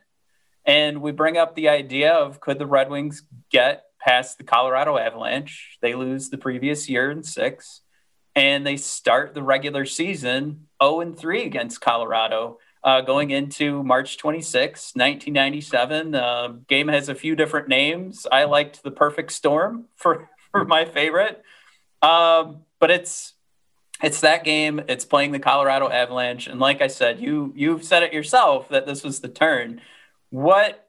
[0.68, 4.98] and we bring up the idea of could the Red Wings get past the Colorado
[4.98, 5.78] Avalanche?
[5.80, 7.80] They lose the previous year in six,
[8.36, 12.58] and they start the regular season 0 and 3 against Colorado.
[12.84, 16.14] Uh, going into March 26, 1997.
[16.14, 18.24] Uh, game has a few different names.
[18.30, 21.42] I liked the Perfect Storm for, for my favorite.
[22.02, 23.34] Um, but it's
[24.00, 24.82] it's that game.
[24.86, 28.86] It's playing the Colorado Avalanche, and like I said, you you've said it yourself that
[28.86, 29.80] this was the turn
[30.30, 30.88] what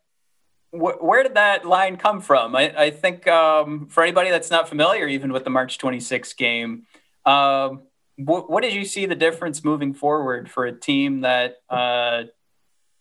[0.71, 2.55] wh- where did that line come from?
[2.55, 6.83] I, I think um, for anybody that's not familiar, even with the March 26 game,
[7.25, 7.83] um,
[8.17, 12.23] wh- what did you see the difference moving forward for a team that uh,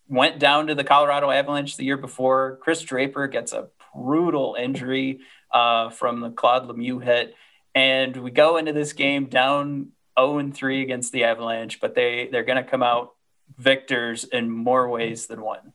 [0.09, 2.59] went down to the Colorado Avalanche the year before?
[2.63, 5.21] Chris Draper gets a brutal injury
[5.53, 7.35] uh, from the Claude Lemieux hit,
[7.75, 12.29] and we go into this game down 0 and 3 against the Avalanche, but they
[12.31, 13.15] they're going to come out
[13.57, 15.73] victors in more ways than one.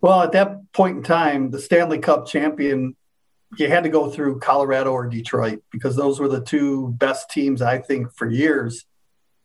[0.00, 2.94] Well, at that point in time, the Stanley Cup champion,
[3.56, 7.62] you had to go through Colorado or Detroit because those were the two best teams,
[7.62, 8.84] I think, for years.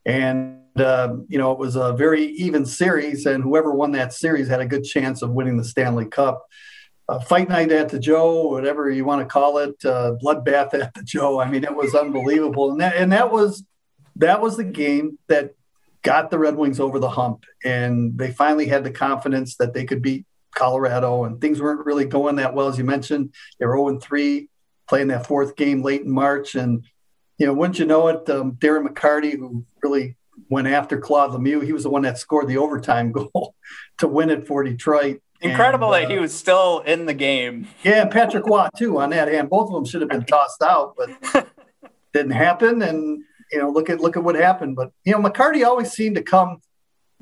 [0.05, 4.47] And, uh, you know, it was a very even series, and whoever won that series
[4.47, 6.45] had a good chance of winning the Stanley Cup.
[7.09, 10.93] Uh, fight night at the Joe, whatever you want to call it, uh, bloodbath at
[10.93, 11.39] the Joe.
[11.39, 13.63] I mean, it was unbelievable, and that and that was
[14.17, 15.55] that was the game that
[16.01, 19.83] got the Red Wings over the hump, and they finally had the confidence that they
[19.83, 23.33] could beat Colorado, and things weren't really going that well, as you mentioned.
[23.59, 24.49] They were 0 3,
[24.87, 26.55] playing that fourth game late in March.
[26.55, 26.83] And,
[27.37, 30.15] you know, wouldn't you know it, um, Darren McCarty, who really
[30.49, 33.55] went after Claude Lemieux, he was the one that scored the overtime goal
[33.97, 35.21] to win it for Detroit.
[35.41, 37.67] Incredible and, uh, that he was still in the game.
[37.83, 39.49] Yeah, Patrick Roy, too, on that hand.
[39.49, 41.47] Both of them should have been tossed out, but
[42.13, 42.81] didn't happen.
[42.81, 44.77] And, you know, look at look at what happened.
[44.77, 46.61] But, you know, McCarty always seemed to come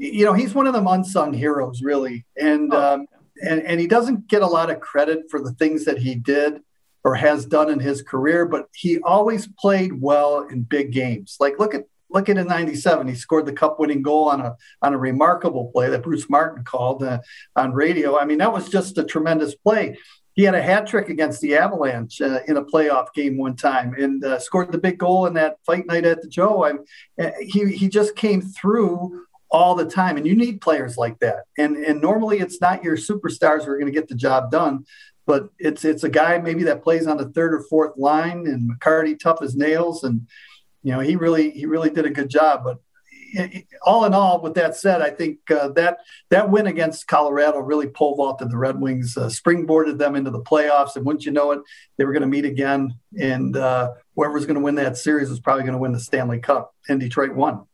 [0.01, 2.93] you know he's one of them unsung heroes really and oh.
[2.93, 3.05] um,
[3.41, 6.61] and, and he doesn't get a lot of credit for the things that he did.
[7.03, 11.37] or has done in his career, but he always played well in big games.
[11.39, 14.55] Like look at look at in 97 he scored the cup winning goal on a
[14.81, 17.19] on a remarkable play that bruce martyn called uh,
[17.55, 19.97] on radio i mean that was just a tremendous play
[20.33, 23.93] he had a hat trick against the avalanche uh, in a playoff game one time
[23.97, 27.31] and uh, scored the big goal in that fight night at the joe I, uh,
[27.39, 31.75] he, he just came through all the time and you need players like that and
[31.77, 34.85] and normally it's not your superstars who are going to get the job done
[35.25, 38.71] but it's it's a guy maybe that plays on the third or fourth line and
[38.71, 40.25] mccarty tough as nails and
[40.83, 42.63] you know, he really he really did a good job.
[42.63, 42.79] But
[43.83, 47.87] all in all, with that said, I think uh, that that win against Colorado really
[47.87, 51.51] pole vaulted the Red Wings, uh, springboarded them into the playoffs, and wouldn't you know
[51.51, 51.61] it,
[51.97, 55.29] they were going to meet again, and uh, whoever was going to win that series
[55.29, 57.65] was probably going to win the Stanley Cup, and Detroit won.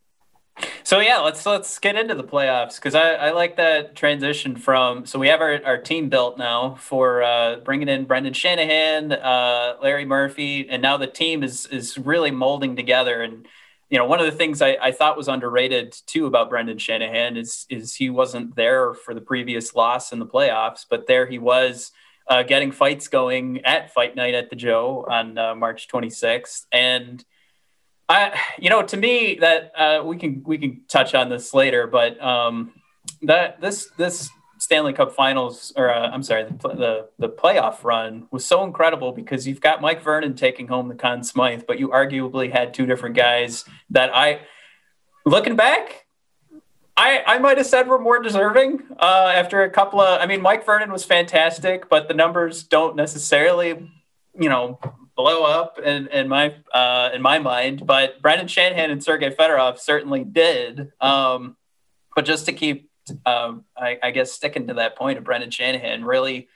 [0.84, 5.06] So yeah, let's let's get into the playoffs because I, I like that transition from.
[5.06, 9.76] So we have our, our team built now for uh, bringing in Brendan Shanahan, uh,
[9.82, 13.22] Larry Murphy, and now the team is is really molding together.
[13.22, 13.48] And
[13.90, 17.38] you know, one of the things I, I thought was underrated too about Brendan Shanahan
[17.38, 21.40] is is he wasn't there for the previous loss in the playoffs, but there he
[21.40, 21.92] was.
[22.30, 27.24] Uh, getting fights going at Fight Night at the Joe on uh, March 26th, and
[28.10, 31.88] I, you know, to me that uh, we can we can touch on this later,
[31.88, 32.74] but um,
[33.24, 38.28] that this this Stanley Cup Finals, or uh, I'm sorry, the, the, the playoff run
[38.32, 41.90] was so incredible because you've got Mike Vernon taking home the Conn Smythe, but you
[41.90, 44.42] arguably had two different guys that I,
[45.26, 46.06] looking back,
[46.96, 50.20] I I might have said were more deserving uh, after a couple of.
[50.20, 53.90] I mean, Mike Vernon was fantastic, but the numbers don't necessarily,
[54.40, 54.80] you know,
[55.18, 57.86] blow up in, in my uh, in my mind.
[57.86, 60.94] But Brendan Shanahan and Sergei Fedorov certainly did.
[61.02, 61.58] Um,
[62.16, 62.90] but just to keep,
[63.26, 66.48] um, I, I, guess, sticking to that point of Brendan Shanahan, really,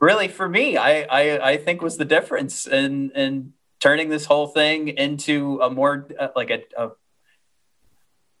[0.00, 4.48] really for me, I, I, I think was the difference in in turning this whole
[4.48, 6.90] thing into a more uh, like a, a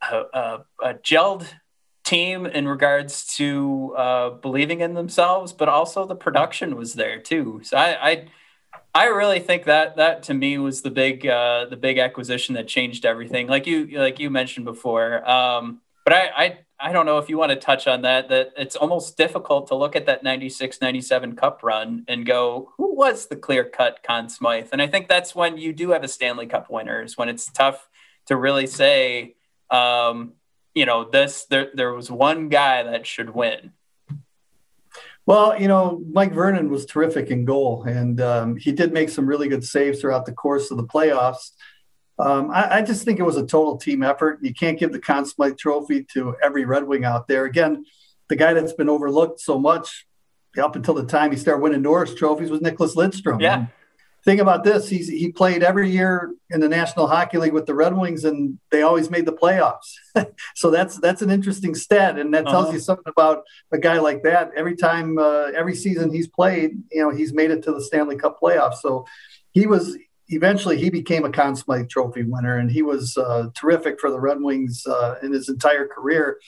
[0.02, 1.46] a, a, gelled
[2.04, 7.60] team in regards to uh, believing in themselves, but also the production was there too.
[7.62, 8.24] So I, I
[8.94, 12.66] I really think that that to me was the big uh, the big acquisition that
[12.66, 13.46] changed everything.
[13.46, 15.28] Like you like you mentioned before.
[15.28, 18.28] Um, but I, I I don't know if you want to touch on that.
[18.30, 22.94] That it's almost difficult to look at that 96, 97 Cup run and go, who
[22.94, 24.68] was the clear cut Conn Smythe?
[24.72, 27.88] And I think that's when you do have a Stanley Cup winners when it's tough
[28.26, 29.36] to really say,
[29.70, 30.32] um,
[30.74, 33.72] you know, this there there was one guy that should win.
[35.26, 39.26] Well, you know, Mike Vernon was terrific in goal, and um, he did make some
[39.26, 41.50] really good saves throughout the course of the playoffs.
[42.18, 44.40] Um, I, I, just think it was a total team effort.
[44.42, 47.46] You can't give the Conn Smythe Trophy to every Red Wing out there.
[47.46, 47.86] Again,
[48.28, 50.06] the guy that's been overlooked so much
[50.60, 53.40] up until the time he started winning Norris trophies was Nicholas Lidstrom.
[53.40, 53.66] Yeah.
[54.20, 57.66] And thing about this, he's he played every year in the National Hockey League with
[57.66, 59.94] the Red Wings, and they always made the playoffs.
[60.54, 62.74] so that's that's an interesting stat, and that tells uh-huh.
[62.74, 64.50] you something about a guy like that.
[64.56, 68.16] Every time, uh, every season he's played, you know, he's made it to the Stanley
[68.16, 68.76] Cup playoffs.
[68.76, 69.06] So
[69.52, 69.96] he was
[70.28, 74.20] eventually he became a Conn Smythe Trophy winner, and he was uh, terrific for the
[74.20, 76.38] Red Wings uh, in his entire career.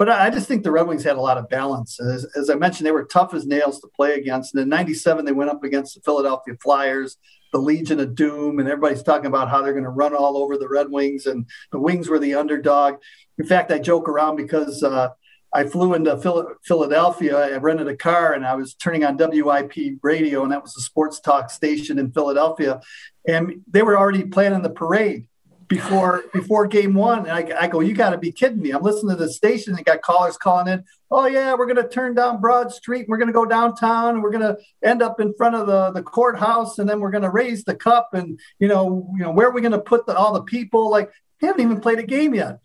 [0.00, 2.00] But I just think the Red Wings had a lot of balance.
[2.00, 4.54] As, as, I mentioned, they were tough as nails to play against.
[4.54, 7.18] And in 97, they went up against the Philadelphia Flyers,
[7.52, 10.56] the Legion of Doom, and everybody's talking about how they're going to run all over
[10.56, 11.26] the Red Wings.
[11.26, 12.94] And the Wings were the underdog.
[13.36, 15.10] In fact, I joke around because uh,
[15.52, 16.16] I flew into
[16.62, 17.36] Philadelphia.
[17.36, 20.80] I rented a car and I was turning on WIP radio, and that was a
[20.80, 22.80] sports talk station in Philadelphia.
[23.28, 25.26] And they were already planning the parade
[25.70, 27.20] before before game one.
[27.20, 28.72] And I, I go, you got to be kidding me.
[28.72, 30.84] I'm listening to the station and got callers calling in.
[31.10, 33.06] Oh yeah, we're to turn down Broad Street.
[33.08, 36.78] We're to go downtown and we're to end up in front of the, the courthouse.
[36.78, 38.10] And then we're to raise the cup.
[38.12, 40.90] And, you know, you know, where are we to put the, all the people?
[40.90, 42.58] Like, they haven't even played a game yet.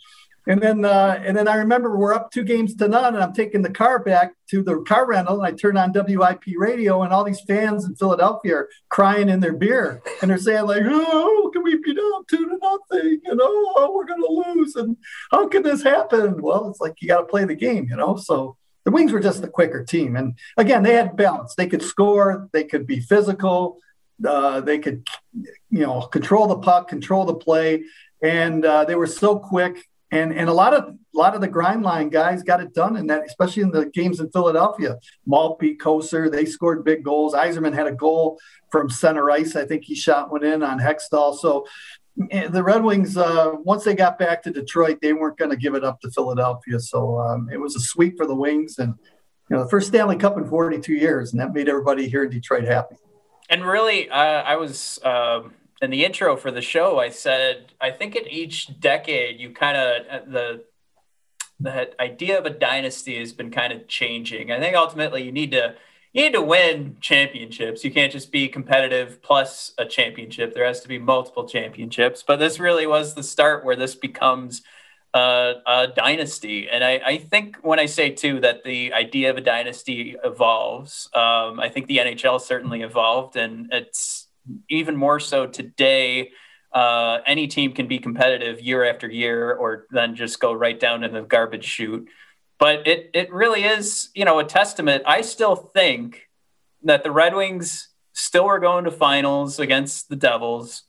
[0.48, 3.34] And then, uh, and then I remember we're up two games to none, and I'm
[3.34, 7.12] taking the car back to the car rental, and I turn on WIP radio, and
[7.12, 11.50] all these fans in Philadelphia are crying in their beer, and they're saying like, "Oh,
[11.52, 13.22] can we be down two to nothing?
[13.26, 14.98] You know, oh, we're gonna lose, and
[15.32, 18.16] how can this happen?" Well, it's like you got to play the game, you know.
[18.16, 21.56] So the Wings were just the quicker team, and again, they had balance.
[21.56, 23.80] They could score, they could be physical,
[24.24, 27.84] uh, they could, you know, control the puck, control the play,
[28.22, 31.48] and uh, they were so quick and and a lot of a lot of the
[31.48, 34.98] grind line guys got it done in that, especially in the games in Philadelphia.
[35.26, 37.34] Maltby, Kocur, they scored big goals.
[37.34, 38.38] Yzerman had a goal
[38.72, 39.56] from center ice.
[39.56, 41.38] I think he shot one in on Hextall.
[41.38, 41.66] So
[42.32, 45.58] eh, the Red Wings, uh, once they got back to Detroit, they weren't going to
[45.58, 46.80] give it up to Philadelphia.
[46.80, 48.94] So um, it was a sweep for the Wings, and
[49.50, 52.30] you know the first Stanley Cup in 42 years, and that made everybody here in
[52.30, 52.96] Detroit happy.
[53.50, 57.00] and really, uh, I was um, in the intro for the show.
[57.00, 60.64] I said I think in each decade, you kind of uh, the
[61.60, 64.52] the idea of a dynasty has been kind of changing.
[64.52, 65.76] I think ultimately you need to
[66.14, 67.84] you need to win championships.
[67.84, 70.54] You can't just be competitive plus a championship.
[70.54, 72.24] There has to be multiple championships.
[72.26, 74.62] But this really was the start where this becomes
[75.14, 76.70] uh, a dynasty.
[76.70, 81.10] And I, I, think when I say too that the idea of a dynasty evolves,
[81.14, 84.25] um, I think the NHL certainly evolved, and it's
[84.70, 86.32] even more so today.
[86.74, 91.04] Uh, any team can be competitive year after year, or then just go right down
[91.04, 92.08] in the garbage chute.
[92.60, 95.04] But it it really is, you know, a testament.
[95.06, 96.30] I still think
[96.84, 100.84] that the Red Wings still are going to finals against the Devils,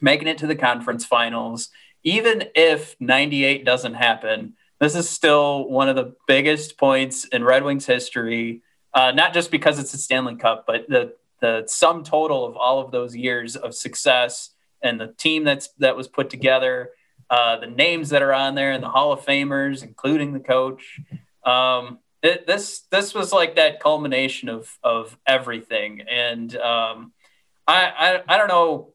[0.00, 1.70] making it to the conference finals
[2.02, 7.64] even if 98 doesn't happen, this is still one of the biggest points in Red
[7.64, 8.62] Wings history.
[8.94, 12.80] Uh, not just because it's a Stanley Cup, but the the sum total of all
[12.80, 14.50] of those years of success
[14.82, 16.90] and the team that's that was put together,
[17.28, 21.00] uh, the names that are on there, and the Hall of Famers, including the coach.
[21.44, 27.12] Um, it, this this was like that culmination of of everything, and um,
[27.66, 28.94] I, I I don't know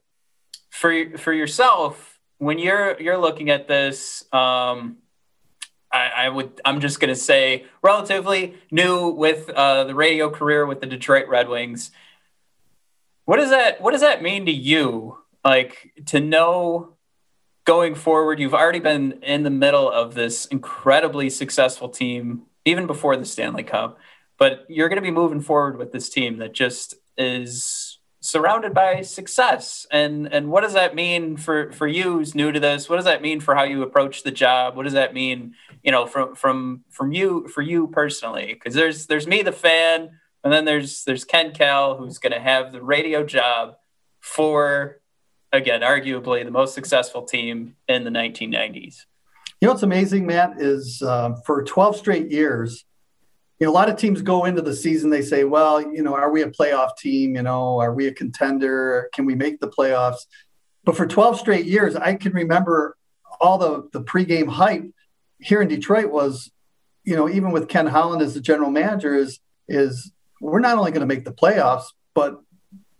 [0.69, 4.97] for for yourself when you're you're looking at this, um,
[5.91, 10.87] I, would I'm just gonna say relatively new with uh, the radio career with the
[10.87, 11.91] Detroit Red Wings.
[13.26, 15.17] What does that What does that mean to you?
[15.43, 16.95] Like to know
[17.65, 23.17] going forward, you've already been in the middle of this incredibly successful team, even before
[23.17, 23.97] the Stanley Cup.
[24.38, 29.01] But you're going to be moving forward with this team that just is surrounded by
[29.01, 32.95] success and and what does that mean for for you who's new to this what
[32.95, 35.53] does that mean for how you approach the job what does that mean
[35.84, 40.09] you know from from from you for you personally because there's there's me the fan
[40.45, 43.75] and then there's there's ken kal who's going to have the radio job
[44.21, 45.01] for
[45.51, 49.01] again arguably the most successful team in the 1990s
[49.59, 52.85] you know what's amazing matt is uh, for 12 straight years
[53.59, 56.13] you know, a lot of teams go into the season, they say, well, you know,
[56.13, 57.35] are we a playoff team?
[57.35, 59.09] You know, are we a contender?
[59.13, 60.25] Can we make the playoffs?
[60.83, 62.97] But for 12 straight years, I can remember
[63.39, 64.83] all the, the pregame hype
[65.39, 66.51] here in Detroit was,
[67.05, 69.39] you know, even with Ken Holland as the general manager, is,
[69.69, 70.11] is
[70.51, 72.39] we're not only going to make the playoffs, but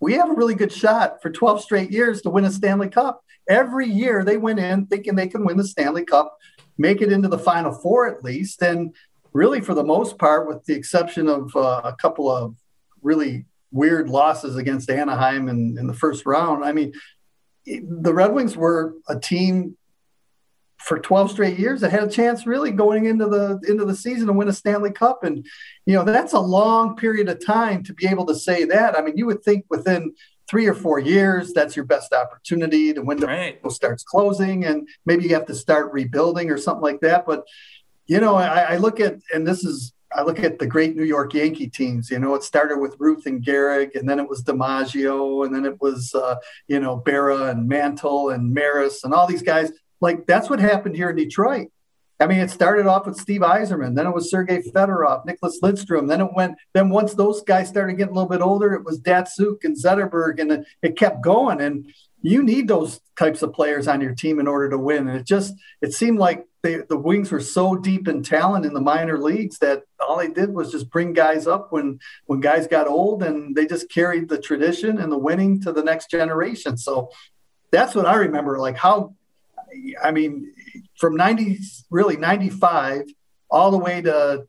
[0.00, 3.22] we have a really good shot for 12 straight years to win a Stanley Cup.
[3.48, 6.36] Every year they went in thinking they can win the Stanley Cup,
[6.76, 8.62] make it into the Final Four at least.
[8.62, 8.94] And
[9.32, 12.56] really for the most part, with the exception of uh, a couple of
[13.02, 16.64] really weird losses against Anaheim in, in the first round.
[16.64, 16.92] I mean,
[17.66, 19.76] the Red Wings were a team
[20.78, 24.26] for 12 straight years that had a chance really going into the into the season
[24.26, 25.46] to win a Stanley Cup and
[25.86, 29.02] you know that's a long period of time to be able to say that I
[29.02, 30.14] mean you would think within
[30.48, 33.58] 3 or 4 years that's your best opportunity to window right.
[33.72, 37.44] starts closing and maybe you have to start rebuilding or something like that but
[38.06, 41.04] you know, I, I, look at, and this is, I look at the great New
[41.04, 42.10] York Yankee teams.
[42.10, 45.64] You know, it started with Ruth and Gehrig, and then it was DiMaggio, and then
[45.64, 46.36] it was, uh,
[46.68, 49.72] you know, Berra and Mantle and Maris and all these guys.
[50.00, 51.68] Like, that's what happened here in Detroit.
[52.18, 56.08] I mean, it started off with Steve Yzerman, then it was Sergei Fedorov, Nicholas Lidstrom.
[56.08, 56.56] Then it went.
[56.72, 60.40] Then once those guys started getting a little bit older, it was Datsyuk and Zetterberg,
[60.40, 61.60] and it, it kept going.
[61.60, 61.92] And
[62.22, 65.08] you need those types of players on your team in order to win.
[65.08, 68.72] And it just it seemed like they, the Wings were so deep in talent in
[68.72, 72.66] the minor leagues that all they did was just bring guys up when when guys
[72.66, 76.78] got old, and they just carried the tradition and the winning to the next generation.
[76.78, 77.10] So
[77.70, 78.58] that's what I remember.
[78.58, 79.15] Like how,
[80.02, 80.52] I mean,
[80.98, 81.58] from ninety
[81.90, 83.02] really ninety five
[83.50, 84.46] all the way to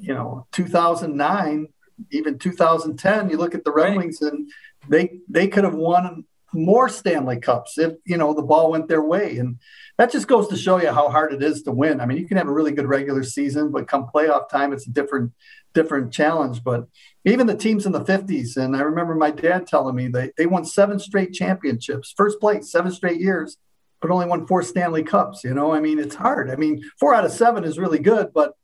[0.00, 1.66] you know 2009
[2.12, 4.48] even 2010 you look at the red wings and
[4.88, 9.02] they they could have won more stanley cups if you know the ball went their
[9.02, 9.58] way and
[10.00, 12.00] that just goes to show you how hard it is to win.
[12.00, 14.86] I mean, you can have a really good regular season, but come playoff time, it's
[14.86, 15.32] a different
[15.74, 16.64] different challenge.
[16.64, 16.86] But
[17.26, 20.46] even the teams in the 50s, and I remember my dad telling me they, they
[20.46, 23.58] won seven straight championships, first place, seven straight years,
[24.00, 25.44] but only won four Stanley Cups.
[25.44, 26.50] You know, I mean, it's hard.
[26.50, 28.54] I mean, four out of seven is really good, but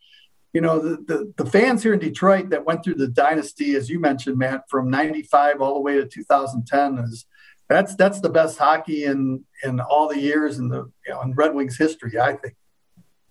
[0.53, 3.91] you know, the, the, the fans here in Detroit that went through the dynasty, as
[3.91, 7.27] you mentioned, Matt, from 95 all the way to 2010 is
[7.69, 11.35] that's that's the best hockey in in all the years in the you know in
[11.35, 12.55] Red Wings history, I think.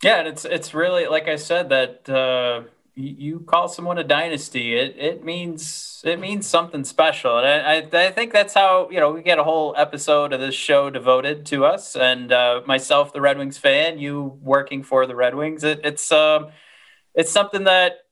[0.03, 4.75] Yeah, and it's it's really like I said that uh, you call someone a dynasty,
[4.75, 9.11] it it means it means something special, and I, I, think that's how you know
[9.11, 13.19] we get a whole episode of this show devoted to us, and uh, myself, the
[13.19, 15.63] Red Wings fan, you working for the Red Wings.
[15.63, 16.47] It, it's um,
[17.13, 18.05] it's something that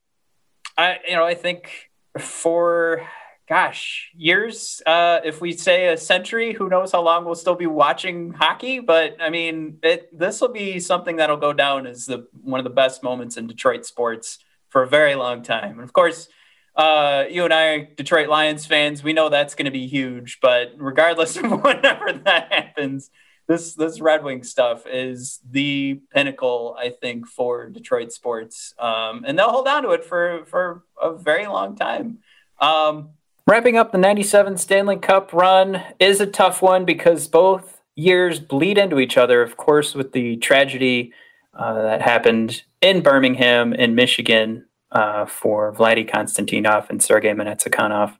[0.76, 3.08] I you know I think for
[3.48, 4.82] gosh, years.
[4.84, 8.80] Uh, if we say a century, who knows how long we'll still be watching hockey?
[8.80, 12.64] But I mean, it, this will be something that'll go down as the one of
[12.64, 14.40] the best moments in Detroit sports
[14.74, 15.78] for a very long time.
[15.78, 16.28] And of course,
[16.74, 20.40] uh, you and I, Detroit Lions fans, we know that's going to be huge.
[20.42, 23.08] But regardless of whenever that happens,
[23.46, 29.38] this this Red Wing stuff is the pinnacle, I think, for Detroit sports, um, and
[29.38, 32.18] they'll hold on to it for for a very long time.
[32.60, 33.10] Um,
[33.46, 38.78] Wrapping up the 97 Stanley Cup run is a tough one because both years bleed
[38.78, 41.12] into each other, of course, with the tragedy
[41.56, 48.18] uh, that happened in Birmingham, in Michigan, uh, for Vladdy Konstantinov and Sergei Mnatsakanov.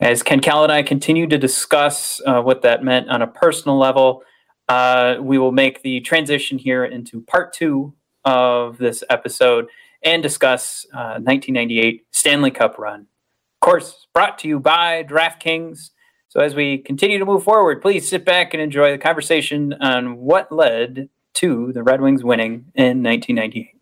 [0.00, 3.78] As Ken Kal and I continue to discuss uh, what that meant on a personal
[3.78, 4.22] level,
[4.68, 9.68] uh, we will make the transition here into part two of this episode
[10.02, 15.88] and discuss 1998 uh, Stanley Cup run Of course, brought to you by DraftKings.
[16.28, 20.18] So as we continue to move forward, please sit back and enjoy the conversation on
[20.18, 23.81] what led to the Red Wings winning in 1998.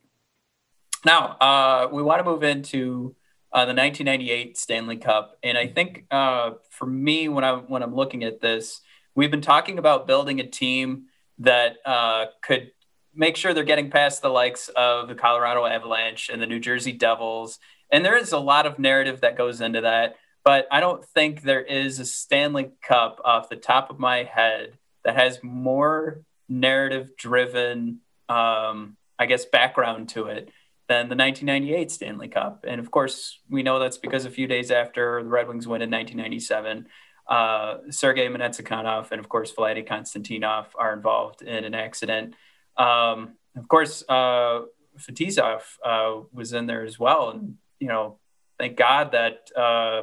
[1.04, 3.14] Now, uh, we want to move into
[3.52, 7.94] uh, the 1998 Stanley Cup, and I think uh, for me, when I when I'm
[7.94, 8.80] looking at this,
[9.14, 11.06] we've been talking about building a team
[11.38, 12.70] that uh, could
[13.14, 16.92] make sure they're getting past the likes of the Colorado Avalanche and the New Jersey
[16.92, 17.58] Devils
[17.90, 21.42] and there is a lot of narrative that goes into that, but I don't think
[21.42, 27.16] there is a Stanley Cup off the top of my head that has more narrative
[27.16, 30.50] driven, um, I guess, background to it
[30.90, 32.64] than the 1998 Stanley Cup.
[32.66, 35.82] And of course, we know that's because a few days after the Red Wings win
[35.82, 36.88] in 1997,
[37.28, 42.34] uh, Sergei Mnatsakanov and of course Vladdy Konstantinov are involved in an accident.
[42.76, 44.62] Um, of course, uh,
[44.98, 48.18] Fetisov uh, was in there as well, and you know,
[48.58, 50.02] thank God that uh,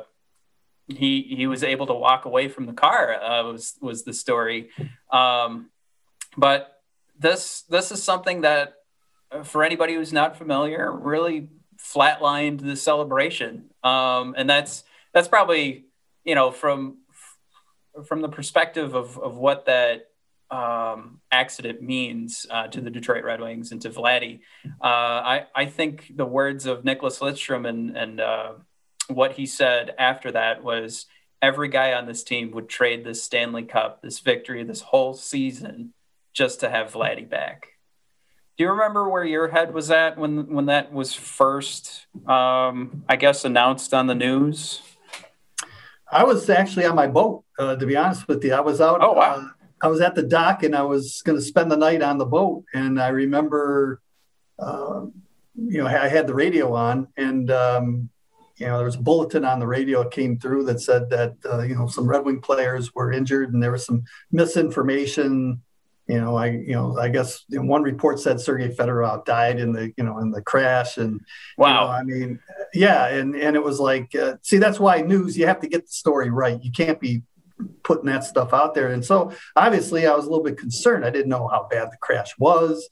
[0.87, 3.13] he he was able to walk away from the car.
[3.13, 4.69] Uh, was was the story,
[5.11, 5.69] um,
[6.37, 6.81] but
[7.19, 8.76] this this is something that
[9.43, 15.85] for anybody who's not familiar, really flatlined the celebration, um, and that's that's probably
[16.23, 16.97] you know from
[18.05, 20.07] from the perspective of of what that
[20.49, 24.41] um, accident means uh, to the Detroit Red Wings and to Vladdy.
[24.81, 28.53] Uh, I, I think the words of Nicholas Lidstrom and, and uh,
[29.07, 31.05] what he said after that was
[31.41, 35.93] every guy on this team would trade this Stanley Cup, this victory, this whole season
[36.33, 37.76] just to have Vladdy back.
[38.57, 43.15] Do you remember where your head was at when when that was first, um, I
[43.15, 44.81] guess, announced on the news?
[46.11, 47.43] I was actually on my boat.
[47.59, 48.99] Uh, to be honest with you, I was out.
[49.01, 49.35] Oh wow!
[49.35, 49.47] Uh,
[49.81, 52.25] I was at the dock and I was going to spend the night on the
[52.25, 52.63] boat.
[52.73, 54.01] And I remember,
[54.57, 55.05] uh,
[55.55, 58.09] you know, I had the radio on and, um,
[58.55, 61.35] you know, there was a bulletin on the radio that came through that said that,
[61.45, 65.61] uh, you know, some Red Wing players were injured and there was some misinformation.
[66.07, 69.91] You know, I, you know, I guess one report said Sergey Fedorov died in the,
[69.97, 70.97] you know, in the crash.
[70.97, 71.19] And
[71.57, 72.39] wow, you know, I mean,
[72.73, 73.07] yeah.
[73.07, 75.91] And, and it was like, uh, see, that's why news, you have to get the
[75.91, 76.63] story right.
[76.63, 77.23] You can't be
[77.83, 78.93] putting that stuff out there.
[78.93, 81.03] And so obviously I was a little bit concerned.
[81.03, 82.87] I didn't know how bad the crash was,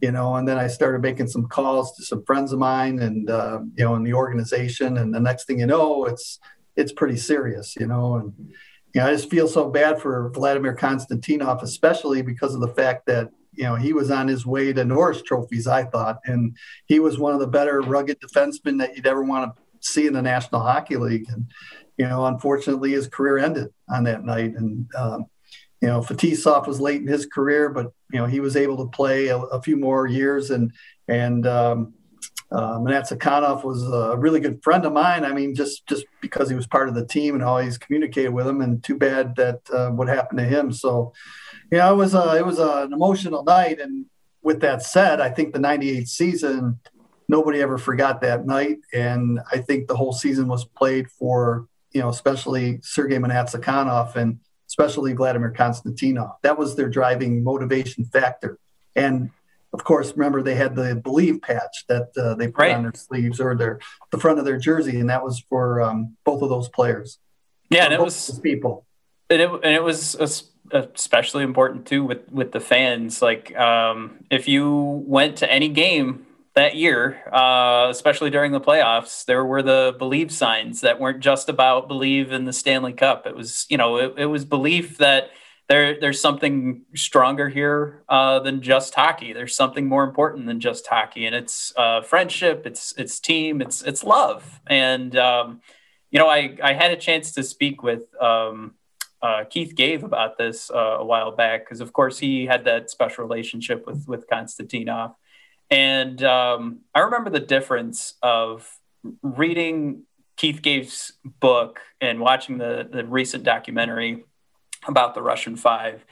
[0.00, 3.28] you know, and then I started making some calls to some friends of mine and,
[3.28, 4.96] uh, you know, in the organization.
[4.98, 6.38] And the next thing you know, it's,
[6.76, 8.52] it's pretty serious, you know, and,
[8.94, 13.06] you know, I just feel so bad for Vladimir Konstantinov, especially because of the fact
[13.06, 16.98] that, you know, he was on his way to Norris trophies, I thought, and he
[16.98, 20.22] was one of the better rugged defensemen that you'd ever want to see in the
[20.22, 21.26] National Hockey League.
[21.28, 21.50] And,
[21.98, 24.54] you know, unfortunately, his career ended on that night.
[24.56, 25.26] And, um,
[25.80, 28.90] you know, Fetisov was late in his career, but, you know, he was able to
[28.90, 30.50] play a, a few more years.
[30.50, 30.72] And,
[31.08, 31.94] and, um,
[32.52, 35.24] Mnatsakanov was a really good friend of mine.
[35.24, 38.46] I mean, just just because he was part of the team and always communicated with
[38.46, 38.60] him.
[38.60, 40.72] And too bad that uh, what happened to him.
[40.72, 41.12] So,
[41.70, 43.80] yeah, it was a, it was a, an emotional night.
[43.80, 44.06] And
[44.42, 46.80] with that said, I think the '98 season,
[47.28, 48.78] nobody ever forgot that night.
[48.92, 54.38] And I think the whole season was played for you know, especially Sergei Mnatsakanov and
[54.68, 56.36] especially Vladimir Konstantinov.
[56.42, 58.58] That was their driving motivation factor.
[58.94, 59.30] And
[59.72, 62.74] of course, remember they had the believe patch that uh, they put right.
[62.74, 63.78] on their sleeves or their
[64.10, 67.18] the front of their jersey, and that was for um, both of those players.
[67.70, 68.84] Yeah, and it was people,
[69.28, 73.22] and it and it was especially important too with with the fans.
[73.22, 79.24] Like, um, if you went to any game that year, uh, especially during the playoffs,
[79.24, 83.24] there were the believe signs that weren't just about believe in the Stanley Cup.
[83.26, 85.30] It was, you know, it, it was belief that
[85.70, 89.32] there there's something stronger here uh, than just hockey.
[89.32, 93.80] There's something more important than just hockey, and it's uh, friendship, it's it's team, it's
[93.82, 95.60] it's love, and um,
[96.10, 98.74] you know, I, I had a chance to speak with um,
[99.22, 102.90] uh, Keith Gave about this uh, a while back because, of course, he had that
[102.90, 105.14] special relationship with with Konstantinov,
[105.70, 108.68] and um, I remember the difference of
[109.22, 110.02] reading
[110.36, 114.24] Keith Gave's book and watching the the recent documentary
[114.86, 116.04] about the Russian Five,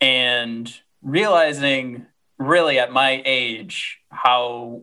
[0.00, 2.06] and realizing
[2.38, 4.82] really at my age how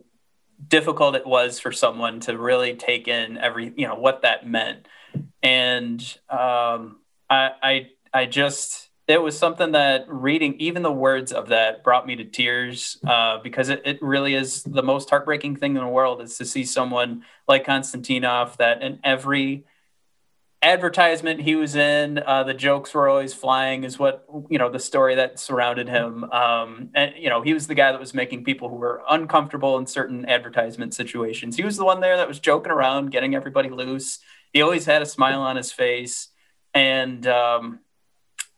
[0.68, 4.86] difficult it was for someone to really take in every you know what that meant.
[5.42, 6.00] And
[6.30, 11.82] um, I, I i just it was something that reading even the words of that
[11.82, 15.82] brought me to tears uh, because it, it really is the most heartbreaking thing in
[15.82, 19.64] the world is to see someone like konstantinov that in every
[20.62, 24.78] advertisement he was in uh, the jokes were always flying is what you know the
[24.78, 26.24] story that surrounded him.
[26.24, 29.76] Um, and you know he was the guy that was making people who were uncomfortable
[29.78, 31.56] in certain advertisement situations.
[31.56, 34.20] He was the one there that was joking around getting everybody loose.
[34.52, 36.28] He always had a smile on his face.
[36.74, 37.80] And um,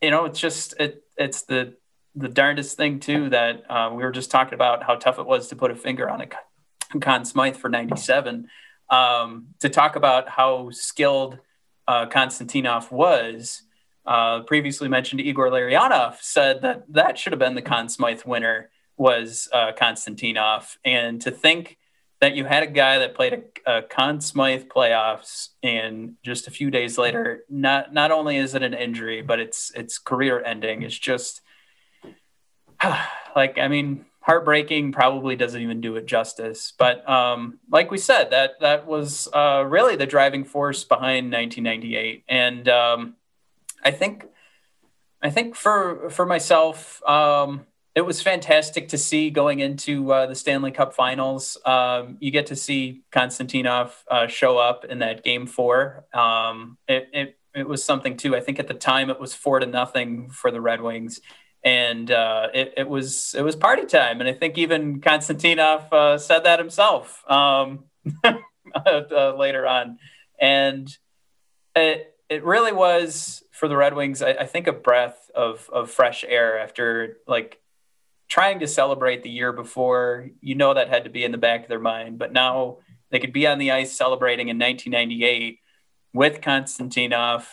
[0.03, 1.75] you know it's just it it's the
[2.15, 5.49] the darndest thing too that uh, we were just talking about how tough it was
[5.49, 8.49] to put a finger on a Conn Smythe for 97
[8.91, 11.39] um, to talk about how skilled
[11.87, 13.63] uh, Konstantinov was,
[14.07, 18.71] uh, previously mentioned Igor Larionov said that that should have been the Conn Smythe winner
[18.97, 20.77] was uh, Konstantinov.
[20.85, 21.79] And to think
[22.21, 26.51] that you had a guy that played a, a Conn Smythe playoffs and just a
[26.51, 30.83] few days later, not not only is it an injury, but it's it's career ending.
[30.83, 31.41] It's just
[33.37, 36.73] like I mean, heartbreaking probably doesn't even do it justice.
[36.79, 42.25] But um, like we said that that was uh, really the driving force behind 1998
[42.29, 43.17] and um,
[43.83, 44.25] i think
[45.23, 50.35] i think for for myself um, it was fantastic to see going into uh, the
[50.35, 51.59] stanley cup finals.
[51.65, 56.07] Um, you get to see konstantinov uh, show up in that game four.
[56.13, 58.35] Um, it, it, it was something too.
[58.35, 61.21] I think at the time it was four to nothing for the red wings
[61.65, 64.21] and uh, it, it, was it was party time.
[64.21, 67.85] And I think even Konstantinov uh, said that himself um,
[68.25, 69.99] uh, later on.
[70.39, 70.95] And
[71.75, 74.23] it it really was for the Red Wings.
[74.23, 77.61] I, I, think a breath of of fresh air after like
[78.29, 80.29] trying to celebrate the year before.
[80.41, 82.79] You know that had to be in the back of their mind, but now
[83.11, 85.61] they could be on the ice celebrating in 1998
[86.13, 87.45] with Konstantinov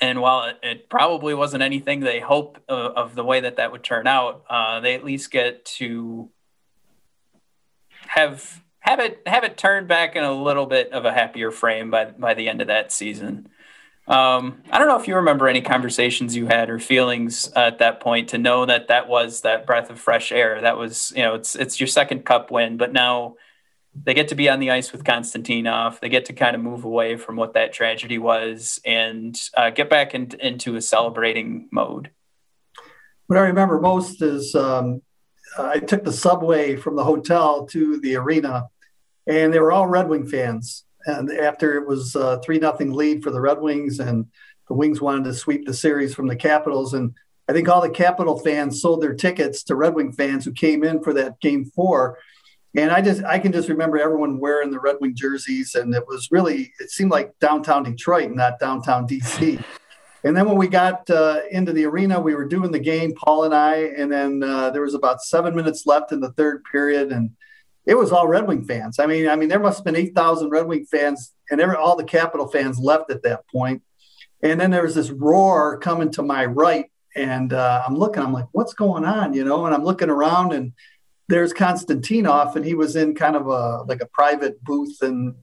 [0.00, 3.72] and while it, it, probably wasn't anything they hope of, of, the way that that
[3.72, 6.30] would turn out, uh, they at least get to
[8.06, 11.90] have have it have it turned back in a little bit of a happier frame
[11.90, 13.48] by by the end of that season.
[14.06, 18.00] Um, I don't know if you remember any conversations you had or feelings at that
[18.00, 20.62] point to know that that was that breath of fresh air.
[20.62, 23.36] That was you know it's it's your second cup win, but now
[24.04, 26.00] they get to be on the ice with Konstantinov.
[26.00, 29.90] They get to kind of move away from what that tragedy was and uh, get
[29.90, 32.10] back in, into a celebrating mode.
[33.26, 35.02] What I remember most is um,
[35.58, 38.68] I took the subway from the hotel to the arena,
[39.26, 40.84] and they were all Red Wing fans.
[41.06, 44.26] And after it was a three nothing lead for the Red Wings, and
[44.68, 47.14] the Wings wanted to sweep the series from the Capitals, and
[47.48, 50.84] I think all the Capital fans sold their tickets to Red Wing fans who came
[50.84, 52.18] in for that game four
[52.76, 56.06] and I just I can just remember everyone wearing the Red Wing jerseys, and it
[56.06, 59.62] was really it seemed like downtown Detroit, not downtown DC.
[60.24, 63.44] And then when we got uh, into the arena, we were doing the game, Paul
[63.44, 67.12] and I, and then uh, there was about seven minutes left in the third period,
[67.12, 67.30] and
[67.86, 68.98] it was all Red Wing fans.
[68.98, 71.76] I mean, I mean, there must have been eight thousand Red Wing fans, and every,
[71.76, 73.82] all the Capital fans left at that point.
[74.42, 78.32] And then there was this roar coming to my right, and uh, I'm looking, I'm
[78.32, 79.66] like, what's going on, you know?
[79.66, 80.72] And I'm looking around, and
[81.28, 85.34] there's Konstantinov, and he was in kind of a like a private booth, and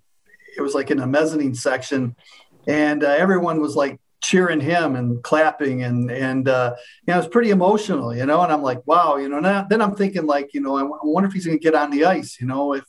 [0.58, 2.16] it was like in a mezzanine section,
[2.68, 6.76] and uh, everyone was like cheering him and clapping, and and uh,
[7.08, 8.42] you know it was pretty emotional, you know.
[8.42, 9.40] And I'm like, wow, you know.
[9.40, 11.92] Now, then I'm thinking like, you know, I, wonder if he's going to get on
[11.92, 12.86] the ice, you know, if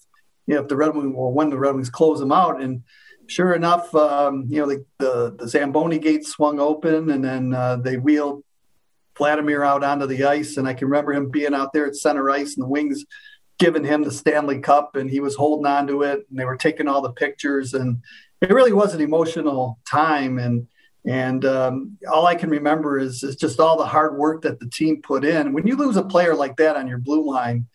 [0.47, 2.83] you know if the Red Wings or when the Red Wings close him out, and
[3.27, 7.77] sure enough, um, you know, the, the, the Zamboni gate swung open, and then uh,
[7.77, 8.43] they wheeled
[9.17, 12.31] Vladimir out onto the ice, and I can remember him being out there at center
[12.31, 13.05] ice and the Wings
[13.59, 16.57] giving him the Stanley Cup, and he was holding on to it, and they were
[16.57, 18.03] taking all the pictures, and
[18.41, 20.67] it really was an emotional time, and
[21.07, 24.69] and um, all I can remember is is just all the hard work that the
[24.69, 25.53] team put in.
[25.53, 27.67] When you lose a player like that on your blue line,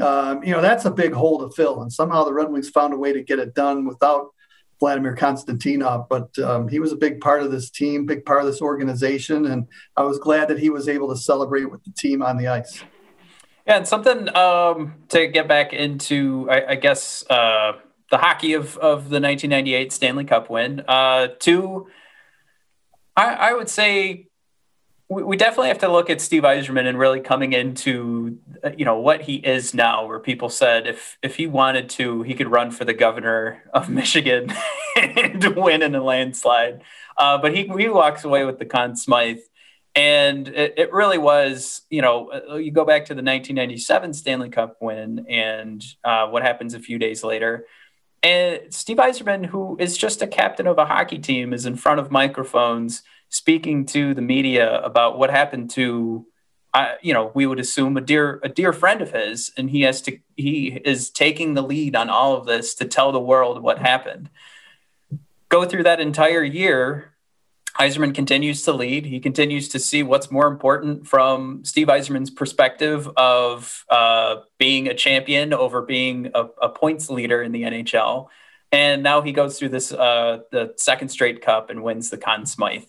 [0.00, 2.94] um, you know that's a big hole to fill, and somehow the Red Wings found
[2.94, 4.28] a way to get it done without
[4.78, 8.46] Vladimir Konstantinov, but um, he was a big part of this team, big part of
[8.46, 9.66] this organization, and
[9.96, 12.82] I was glad that he was able to celebrate with the team on the ice.
[13.66, 17.72] Yeah, and something um, to get back into, I, I guess, uh,
[18.10, 20.84] the hockey of of the 1998 Stanley Cup win.
[20.86, 21.88] Uh, two,
[23.16, 24.28] I, I would say
[25.08, 28.38] we, we definitely have to look at Steve Yzerman and really coming into
[28.76, 32.34] you know what he is now, where people said if if he wanted to, he
[32.34, 34.52] could run for the governor of Michigan
[34.96, 36.82] and win in a landslide.
[37.16, 39.38] Uh, but he he walks away with the Conn Smythe.
[39.94, 44.50] And it, it really was, you know, uh, you go back to the 1997 Stanley
[44.50, 47.64] Cup win and uh, what happens a few days later.
[48.22, 51.98] And Steve Yzerman who is just a captain of a hockey team, is in front
[51.98, 56.26] of microphones speaking to the media about what happened to
[57.02, 60.00] you know we would assume a dear a dear friend of his and he has
[60.02, 63.78] to he is taking the lead on all of this to tell the world what
[63.78, 64.28] happened
[65.48, 67.12] go through that entire year
[67.78, 69.04] Yzerman continues to lead.
[69.04, 74.94] He continues to see what's more important from Steve Yzerman's perspective of uh, being a
[74.94, 78.28] champion over being a, a, points leader in the NHL.
[78.72, 82.46] And now he goes through this uh, the second straight cup and wins the Conn
[82.46, 82.84] Smythe.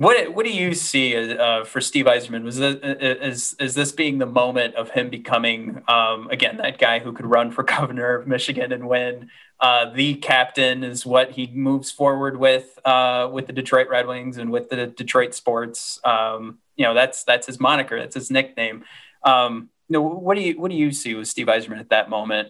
[0.00, 2.42] What what do you see uh, for Steve Yzerman?
[2.42, 7.00] Was this, is is this being the moment of him becoming um, again that guy
[7.00, 9.28] who could run for governor of Michigan and win?
[9.60, 14.38] Uh, the captain is what he moves forward with uh, with the Detroit Red Wings
[14.38, 16.00] and with the Detroit Sports.
[16.02, 17.98] Um, you know that's that's his moniker.
[17.98, 18.84] That's his nickname.
[19.22, 22.08] Um, you know, what do you what do you see with Steve Yzerman at that
[22.08, 22.48] moment?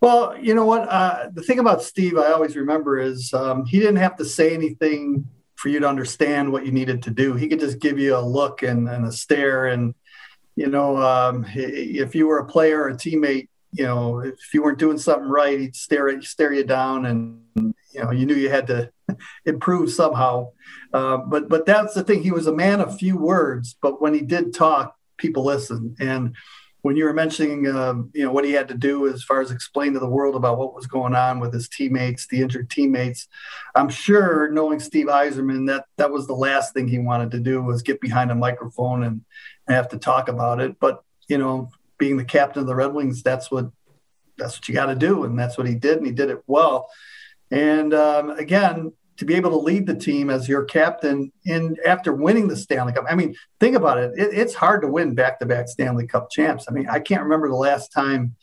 [0.00, 0.88] Well, you know what?
[0.88, 4.54] Uh, the thing about Steve, I always remember is um, he didn't have to say
[4.54, 5.26] anything
[5.60, 7.34] for you to understand what you needed to do.
[7.34, 9.66] He could just give you a look and, and a stare.
[9.66, 9.94] And,
[10.56, 14.62] you know, um, if you were a player or a teammate, you know, if you
[14.62, 18.34] weren't doing something right, he'd stare at stare you down, and you know, you knew
[18.34, 18.90] you had to
[19.44, 20.48] improve somehow.
[20.92, 22.22] Uh, but but that's the thing.
[22.22, 25.98] He was a man of few words, but when he did talk, people listened.
[26.00, 26.34] And
[26.82, 29.50] when you were mentioning, um, you know, what he had to do as far as
[29.50, 33.28] explain to the world about what was going on with his teammates, the injured teammates,
[33.74, 37.62] I'm sure, knowing Steve Yzerman, that that was the last thing he wanted to do
[37.62, 39.20] was get behind a microphone and,
[39.66, 40.78] and have to talk about it.
[40.80, 43.70] But you know, being the captain of the Red Wings, that's what
[44.38, 46.42] that's what you got to do, and that's what he did, and he did it
[46.46, 46.88] well.
[47.50, 52.10] And um, again, to be able to lead the team as your captain in after
[52.10, 53.04] winning the Stanley Cup.
[53.06, 54.12] I mean, think about it.
[54.16, 56.64] it it's hard to win back-to-back Stanley Cup champs.
[56.66, 58.34] I mean, I can't remember the last time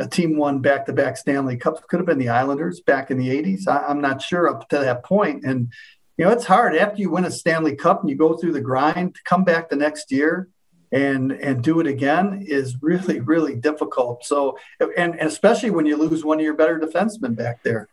[0.00, 1.82] a team won back-to-back Stanley Cups.
[1.90, 3.68] Could have been the Islanders back in the '80s.
[3.68, 5.44] I, I'm not sure up to that point.
[5.44, 5.70] And
[6.16, 8.62] you know, it's hard after you win a Stanley Cup and you go through the
[8.62, 10.48] grind to come back the next year
[10.90, 14.24] and and do it again is really really difficult.
[14.24, 17.90] So and, and especially when you lose one of your better defensemen back there.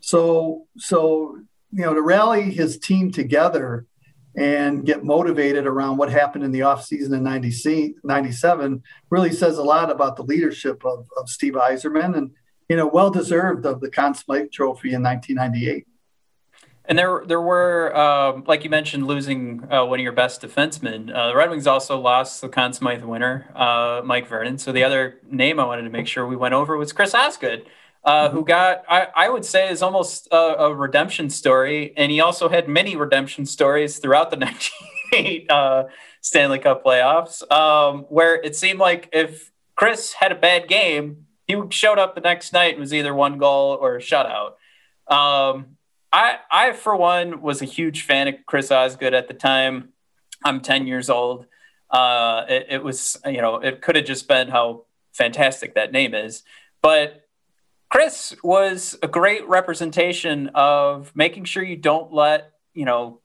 [0.00, 1.40] So so
[1.72, 3.86] you know, to rally his team together
[4.36, 9.62] and get motivated around what happened in the offseason in 90, 97 really says a
[9.62, 12.30] lot about the leadership of, of Steve Yzerman and,
[12.68, 15.86] you know, well deserved of the Conn Smythe Trophy in 1998.
[16.86, 21.14] And there, there were, uh, like you mentioned, losing uh, one of your best defensemen.
[21.14, 24.58] Uh, the Red Wings also lost the Conn Smythe winner, uh, Mike Vernon.
[24.58, 27.66] So the other name I wanted to make sure we went over was Chris Osgood,
[28.04, 31.92] uh, who got, I, I, would say, is almost a, a, redemption story.
[31.96, 34.36] And he also had many redemption stories throughout the
[35.12, 35.84] 98 uh,
[36.20, 41.56] Stanley Cup playoffs, um, where it seemed like if Chris had a bad game, he
[41.70, 44.54] showed up the next night and was either one goal or a shutout.
[45.06, 45.76] Um,
[46.12, 49.90] I, I, for one, was a huge fan of Chris Osgood at the time.
[50.44, 51.46] I'm 10 years old.
[51.88, 56.14] Uh, it, it was, you know, it could have just been how fantastic that name
[56.14, 56.42] is.
[56.80, 57.21] But
[57.92, 63.20] Chris was a great representation of making sure you don't let, you know,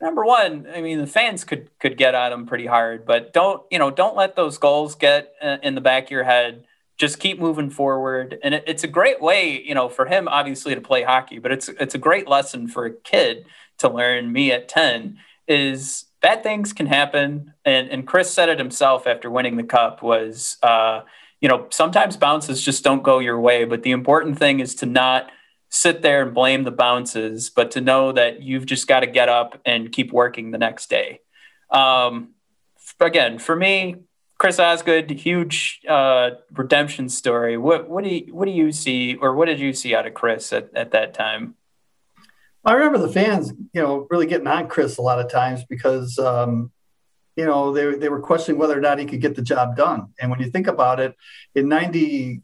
[0.00, 3.62] number one, I mean, the fans could could get at him pretty hard, but don't,
[3.70, 6.64] you know, don't let those goals get uh, in the back of your head.
[6.98, 10.74] Just keep moving forward, and it, it's a great way, you know, for him obviously
[10.74, 11.38] to play hockey.
[11.38, 13.46] But it's it's a great lesson for a kid
[13.78, 14.32] to learn.
[14.32, 19.30] Me at ten is bad things can happen, and and Chris said it himself after
[19.30, 20.56] winning the cup was.
[20.64, 21.02] Uh,
[21.40, 24.86] you know, sometimes bounces just don't go your way, but the important thing is to
[24.86, 25.30] not
[25.70, 29.28] sit there and blame the bounces, but to know that you've just got to get
[29.28, 31.20] up and keep working the next day.
[31.70, 32.34] Um,
[32.98, 33.96] again, for me,
[34.38, 37.56] Chris Osgood, huge uh, redemption story.
[37.56, 40.14] What what do you what do you see, or what did you see out of
[40.14, 41.56] Chris at, at that time?
[42.64, 46.18] I remember the fans, you know, really getting on Chris a lot of times because
[46.18, 46.72] um,
[47.40, 50.12] you know, they, they were questioning whether or not he could get the job done.
[50.20, 51.16] And when you think about it,
[51.54, 52.42] in 95,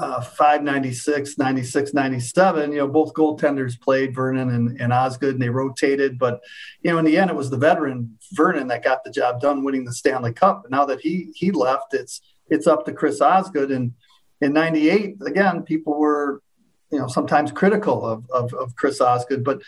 [0.00, 5.50] uh, 96, 96, 97, you know, both goaltenders played Vernon and, and Osgood and they
[5.50, 6.18] rotated.
[6.18, 6.40] But,
[6.82, 9.64] you know, in the end, it was the veteran Vernon that got the job done
[9.64, 10.64] winning the Stanley Cup.
[10.70, 13.70] Now that he he left, it's it's up to Chris Osgood.
[13.70, 13.92] And,
[14.40, 16.42] in '98, again, people were,
[16.90, 19.60] you know, sometimes critical of, of, of Chris Osgood, but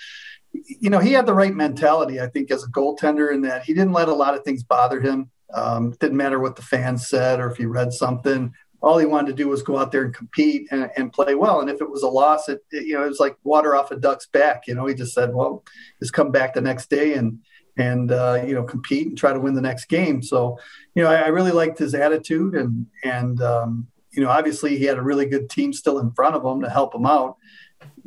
[0.81, 3.75] you know, he had the right mentality, I think, as a goaltender in that he
[3.75, 5.31] didn't let a lot of things bother him.
[5.53, 8.53] Um, didn't matter what the fans said or if he read something.
[8.83, 11.61] All he wanted to do was go out there and compete and, and play well.
[11.61, 13.91] And if it was a loss, it, it, you know it was like water off
[13.91, 14.67] a duck's back.
[14.67, 15.65] You know, he just said, "Well,
[16.01, 17.39] just come back the next day and
[17.79, 20.59] and uh, you know compete and try to win the next game." So,
[20.95, 24.85] you know, I, I really liked his attitude and and um, you know obviously he
[24.85, 27.39] had a really good team still in front of him to help him out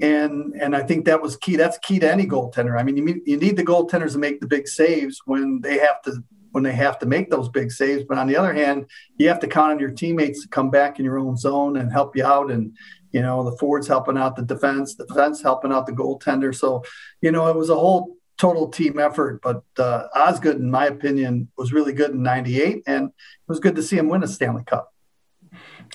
[0.02, 1.56] and and I think that was key.
[1.56, 2.80] That's key to any goaltender.
[2.80, 6.02] I mean, you, you need the goaltenders to make the big saves when they have
[6.04, 8.04] to when they have to make those big saves.
[8.04, 8.86] But on the other hand,
[9.18, 11.92] you have to count on your teammates to come back in your own zone and
[11.92, 12.52] help you out.
[12.52, 12.76] And
[13.12, 16.54] you know, the forwards helping out the defense, the defense helping out the goaltender.
[16.54, 16.84] So,
[17.22, 19.42] you know, it was a whole total team effort.
[19.42, 23.14] But uh, Osgood, in my opinion, was really good in '98, and it
[23.48, 24.94] was good to see him win a Stanley Cup.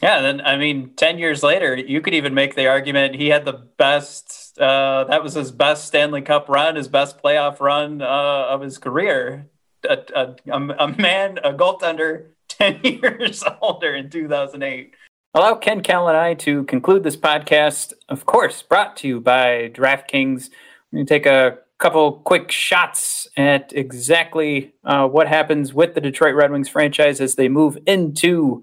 [0.02, 3.44] Yeah, then I mean, ten years later, you could even make the argument he had
[3.44, 4.58] the best.
[4.58, 8.78] Uh, that was his best Stanley Cup run, his best playoff run uh, of his
[8.78, 9.48] career.
[9.88, 14.94] A, a, a, man, a goaltender, ten years older in 2008.
[15.34, 17.94] Allow Ken Kal and I to conclude this podcast.
[18.08, 20.50] Of course, brought to you by DraftKings.
[20.92, 26.00] We're going to take a couple quick shots at exactly uh, what happens with the
[26.00, 28.62] Detroit Red Wings franchise as they move into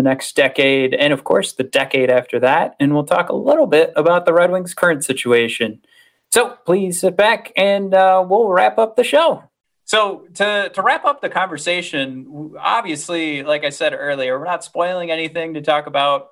[0.00, 2.74] the next decade, and of course, the decade after that.
[2.80, 5.82] And we'll talk a little bit about the Red Wings' current situation.
[6.32, 9.44] So please sit back and uh, we'll wrap up the show.
[9.84, 15.10] So to to wrap up the conversation, obviously, like I said earlier, we're not spoiling
[15.10, 16.28] anything to talk about.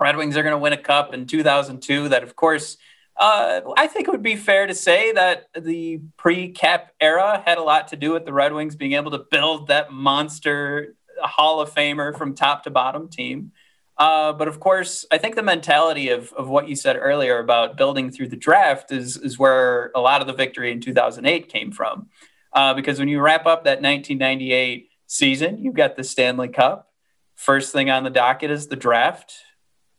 [0.00, 2.08] Red Wings are going to win a cup in 2002.
[2.08, 2.78] That, of course,
[3.16, 7.62] uh, I think it would be fair to say that the pre-cap era had a
[7.62, 11.60] lot to do with the Red Wings being able to build that monster a Hall
[11.60, 13.52] of Famer from top to bottom team.
[13.98, 17.76] Uh, but of course, I think the mentality of, of what you said earlier about
[17.76, 21.70] building through the draft is, is where a lot of the victory in 2008 came
[21.70, 22.08] from.
[22.52, 26.88] Uh, because when you wrap up that 1998 season, you've got the Stanley Cup.
[27.34, 29.34] First thing on the docket is the draft,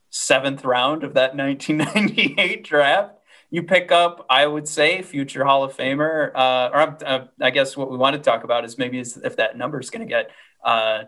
[0.09, 3.15] seventh round of that 1998 draft.
[3.49, 7.77] You pick up, I would say, future Hall of Famer, uh, or uh, I guess
[7.77, 10.31] what we want to talk about is maybe if that number is going to get
[10.63, 11.03] uh,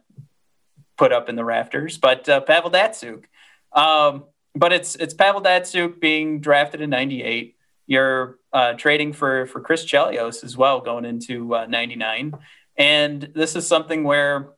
[0.97, 1.97] put up in the rafters.
[1.97, 3.26] But uh, Pavel Datsyuk.
[3.72, 4.26] Um,
[4.56, 7.56] but it's it's Pavel Datsyuk being drafted in '98.
[7.88, 12.38] You're uh, trading for for Chris Chelios as well going into '99, uh,
[12.78, 14.49] and this is something where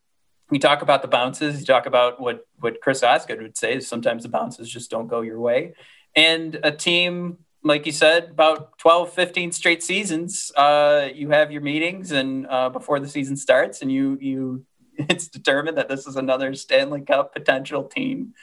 [0.49, 1.59] we talk about the bounces.
[1.59, 5.07] You talk about what what Chris Osgood would say is sometimes the bounces just don't
[5.07, 5.73] go your way,
[6.15, 11.61] and a team like you said, about 12, 15 straight seasons, uh, you have your
[11.61, 14.65] meetings and uh, before the season starts and you, you
[15.09, 18.33] it's determined that this is another Stanley Cup potential team.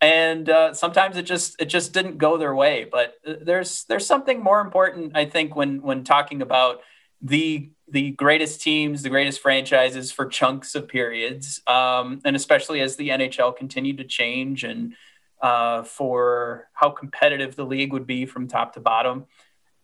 [0.00, 2.86] And uh, sometimes it just it just didn't go their way.
[2.90, 6.80] But uh, there's there's something more important, I think, when when talking about
[7.20, 12.96] the the greatest teams, the greatest franchises for chunks of periods, um, and especially as
[12.96, 14.94] the NHL continued to change and
[15.42, 19.26] uh, for how competitive the league would be from top to bottom.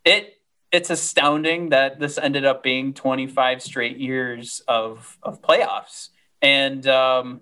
[0.04, 0.36] It
[0.70, 6.10] it's astounding that this ended up being 25 straight years of of playoffs
[6.42, 7.40] and um,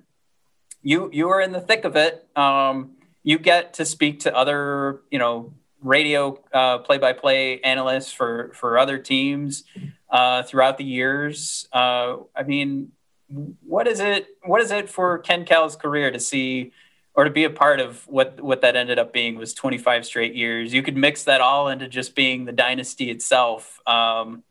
[0.83, 2.27] you you are in the thick of it.
[2.37, 2.93] Um,
[3.23, 8.99] you get to speak to other, you know, radio uh, play-by-play analysts for for other
[8.99, 9.65] teams
[10.11, 11.69] uh, throughout the years.
[11.73, 12.93] Uh, I mean,
[13.29, 14.27] what is it?
[14.45, 16.73] What is it for Ken Kal's career to see?
[17.15, 20.37] Or to be a part of what what that ended up being was 25 straight
[20.37, 20.73] years.
[20.73, 23.81] You could mix that all into just being the dynasty itself.
[23.89, 24.45] Um,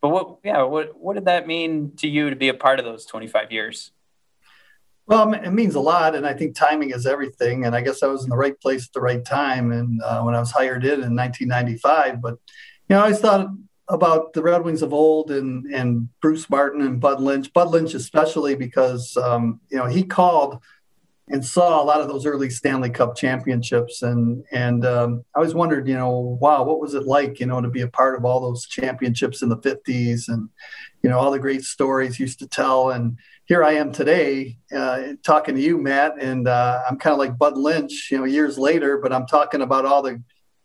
[0.00, 2.84] but what, yeah, what what did that mean to you to be a part of
[2.84, 3.92] those 25 years?
[5.06, 7.64] Well, it means a lot, and I think timing is everything.
[7.64, 10.20] And I guess I was in the right place at the right time, and uh,
[10.22, 12.20] when I was hired in in 1995.
[12.20, 12.34] But
[12.88, 13.48] you know, I always thought
[13.88, 17.52] about the Red Wings of old and and Bruce Martyn and Bud Lynch.
[17.52, 20.62] Bud Lynch especially because um, you know he called
[21.30, 25.54] and saw a lot of those early Stanley Cup championships, and and um, I always
[25.54, 28.24] wondered, you know, wow, what was it like, you know, to be a part of
[28.24, 30.48] all those championships in the '50s, and
[31.02, 35.14] you know, all the great stories used to tell, and here I am today uh,
[35.24, 38.58] talking to you, Matt, and uh, I'm kind of like Bud Lynch, you know, years
[38.58, 40.22] later, but I'm talking about all the,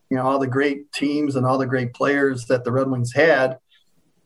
[0.09, 3.13] you know, all the great teams and all the great players that the Red Wings
[3.13, 3.57] had,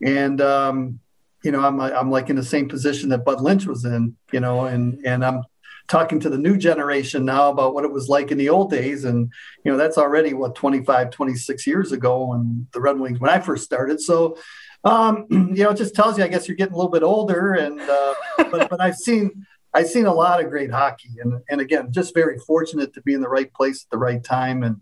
[0.03, 0.99] and um,
[1.43, 4.39] you know, I'm I'm like in the same position that Bud Lynch was in, you
[4.39, 5.43] know, and and I'm
[5.87, 9.05] talking to the new generation now about what it was like in the old days.
[9.05, 9.31] And
[9.63, 13.39] you know that's already what 25 26 years ago when the red wings when i
[13.39, 14.01] first started.
[14.01, 14.37] So
[14.83, 17.53] um, you know it just tells you i guess you're getting a little bit older.
[17.53, 21.61] And uh, but, but i've seen I've seen a lot of great hockey, and and
[21.61, 24.63] again, just very fortunate to be in the right place at the right time.
[24.63, 24.81] And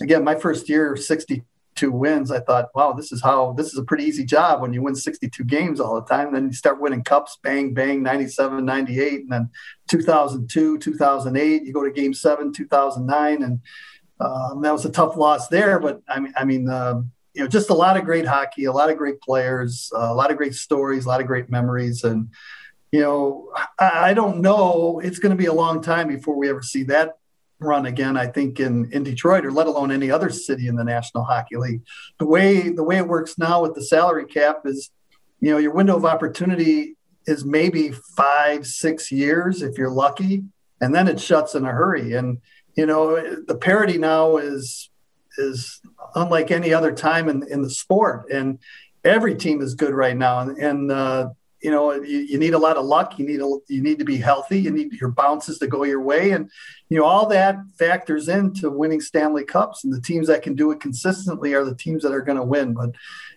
[0.00, 0.96] again, my first year,
[1.78, 4.72] 62 wins, I thought, wow, this is how this is a pretty easy job when
[4.72, 6.32] you win 62 games all the time.
[6.32, 9.50] Then you start winning cups, bang, bang, 97, 98, and then
[9.88, 13.60] 2002, 2008, you go to Game Seven, 2009, and
[14.20, 15.78] um, that was a tough loss there.
[15.78, 16.68] But I mean, I mean.
[16.68, 17.02] Uh,
[17.34, 20.14] you know, just a lot of great hockey, a lot of great players, uh, a
[20.14, 22.30] lot of great stories, a lot of great memories, and
[22.90, 24.98] you know, I, I don't know.
[25.04, 27.17] It's going to be a long time before we ever see that
[27.60, 28.16] run again.
[28.16, 31.56] I think in in Detroit, or let alone any other city in the National Hockey
[31.56, 31.82] League.
[32.18, 34.90] The way the way it works now with the salary cap is,
[35.40, 36.96] you know, your window of opportunity
[37.26, 40.44] is maybe five six years if you're lucky,
[40.80, 42.14] and then it shuts in a hurry.
[42.14, 42.38] And
[42.76, 44.90] you know, the parity now is
[45.38, 45.80] is
[46.14, 48.30] unlike any other time in, in the sport.
[48.30, 48.58] And
[49.04, 50.40] every team is good right now.
[50.40, 51.30] And, and uh,
[51.60, 53.18] you know, you, you, need a lot of luck.
[53.18, 54.60] You need a, you need to be healthy.
[54.60, 56.50] You need your bounces to go your way, and
[56.88, 59.84] you know all that factors into winning Stanley Cups.
[59.84, 62.44] And the teams that can do it consistently are the teams that are going to
[62.44, 62.74] win.
[62.74, 62.90] But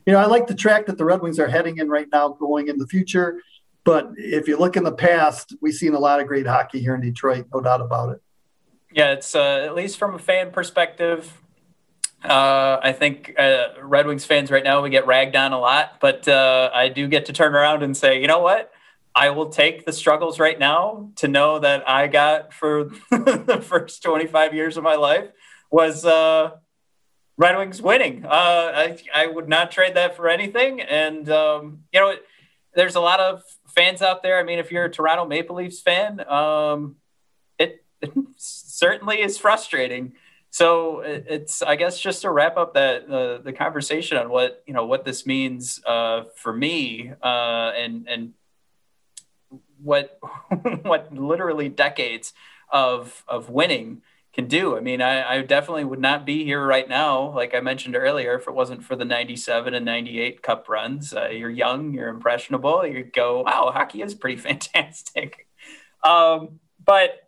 [0.05, 2.30] you know, I like the track that the Red Wings are heading in right now,
[2.30, 3.41] going in the future.
[3.84, 6.93] But if you look in the past, we've seen a lot of great hockey here
[6.93, 8.22] in Detroit, no doubt about it.
[8.93, 11.40] Yeah, it's uh, at least from a fan perspective,
[12.24, 15.99] uh, I think uh, Red Wings fans right now we get ragged on a lot,
[15.99, 18.72] but uh, I do get to turn around and say, you know what?
[19.15, 24.03] I will take the struggles right now to know that I got for the first
[24.03, 25.30] 25 years of my life
[25.69, 26.51] was uh,
[27.38, 28.26] Red Wings winning.
[28.26, 30.80] Uh, I, I would not trade that for anything.
[30.80, 32.13] And, um, you know,
[32.76, 34.39] there's a lot of fans out there.
[34.39, 36.97] I mean, if you're a Toronto Maple Leafs fan, um,
[37.57, 40.13] it, it certainly is frustrating
[40.51, 44.73] so it's i guess just to wrap up that uh, the conversation on what you
[44.73, 48.33] know what this means uh, for me uh, and and
[49.81, 50.19] what
[50.83, 52.33] what literally decades
[52.71, 54.01] of of winning
[54.33, 54.77] can do.
[54.77, 58.35] I mean, I, I, definitely would not be here right now, like I mentioned earlier,
[58.35, 61.13] if it wasn't for the 97 and 98 cup runs.
[61.13, 65.47] Uh, you're young, you're impressionable, you go, wow, hockey is pretty fantastic.
[66.03, 67.27] Um, but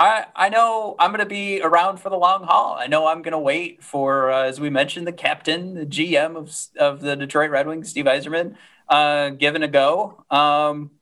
[0.00, 2.74] I, I know I'm going to be around for the long haul.
[2.74, 6.36] I know I'm going to wait for, uh, as we mentioned, the captain, the GM
[6.36, 8.56] of, of the Detroit Red Wings, Steve Yzerman,
[8.88, 10.24] uh, given a go.
[10.30, 10.92] Um,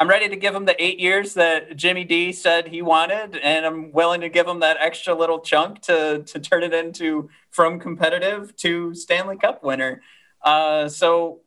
[0.00, 3.64] I'm ready to give him the eight years that Jimmy D said he wanted, and
[3.64, 7.80] I'm willing to give him that extra little chunk to to turn it into from
[7.80, 10.02] competitive to Stanley Cup winner.
[10.42, 11.40] Uh, so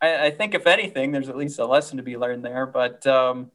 [0.00, 2.66] I, I, think if anything, there's at least a lesson to be learned there.
[2.66, 3.52] But um,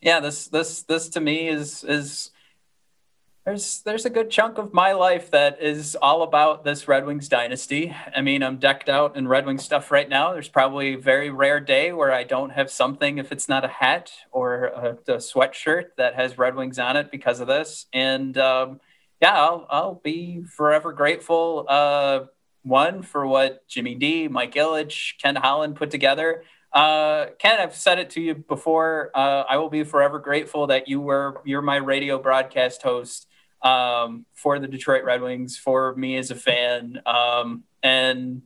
[0.00, 2.30] yeah, this this this to me is is
[3.44, 7.28] there's there's a good chunk of my life that is all about this Red Wings
[7.28, 7.94] dynasty.
[8.14, 10.34] I mean, I'm decked out in Red Wings stuff right now.
[10.34, 13.68] There's probably a very rare day where I don't have something if it's not a
[13.68, 17.86] hat or a, a sweatshirt that has Red Wings on it because of this.
[17.92, 18.80] And um,
[19.22, 21.64] yeah, I'll I'll be forever grateful.
[21.68, 22.26] Uh,
[22.62, 26.44] one for what Jimmy D, Mike Ilitch, Ken Holland put together.
[26.72, 29.10] Uh, Ken, I've said it to you before.
[29.14, 33.26] Uh, I will be forever grateful that you were you're my radio broadcast host
[33.62, 38.42] um, for the Detroit Red Wings, for me as a fan, um, and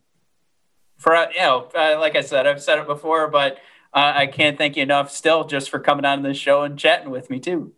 [0.98, 3.58] for you know, uh, like I said, I've said it before, but
[3.92, 7.10] uh, I can't thank you enough still just for coming on this show and chatting
[7.10, 7.72] with me too.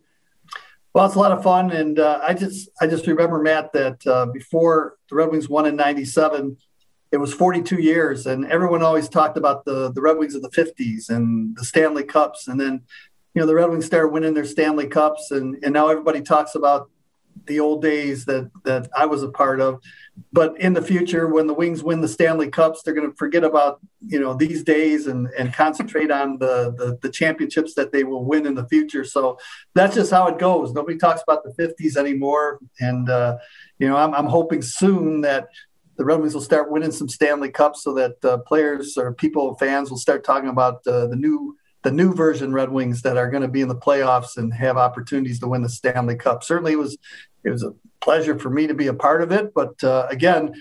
[0.93, 4.05] Well, it's a lot of fun, and uh, I just I just remember Matt that
[4.07, 6.55] uh, before the Red Wings won in '97
[7.15, 10.49] it was 42 years and everyone always talked about the the red wings of the
[10.49, 12.81] 50s and the stanley cups and then
[13.33, 16.55] you know the red wings started winning their stanley cups and and now everybody talks
[16.55, 16.89] about
[17.47, 19.81] the old days that that i was a part of.
[20.31, 23.43] But in the future when the wings win the stanley cups they're going to forget
[23.43, 28.03] about you know these days and and concentrate on the, the the championships that they
[28.03, 29.03] will win in the future.
[29.03, 29.37] So
[29.73, 30.71] that's just how it goes.
[30.71, 33.37] Nobody talks about the 50s anymore and uh,
[33.79, 35.47] you know I'm, I'm hoping soon that
[35.97, 39.55] the Red Wings will start winning some Stanley Cups so that uh, players or people,
[39.55, 43.29] fans will start talking about uh, the new the new version Red Wings that are
[43.29, 46.43] going to be in the playoffs and have opportunities to win the Stanley Cup.
[46.43, 46.97] Certainly, it was
[47.43, 49.53] it was a pleasure for me to be a part of it.
[49.53, 50.53] But uh, again,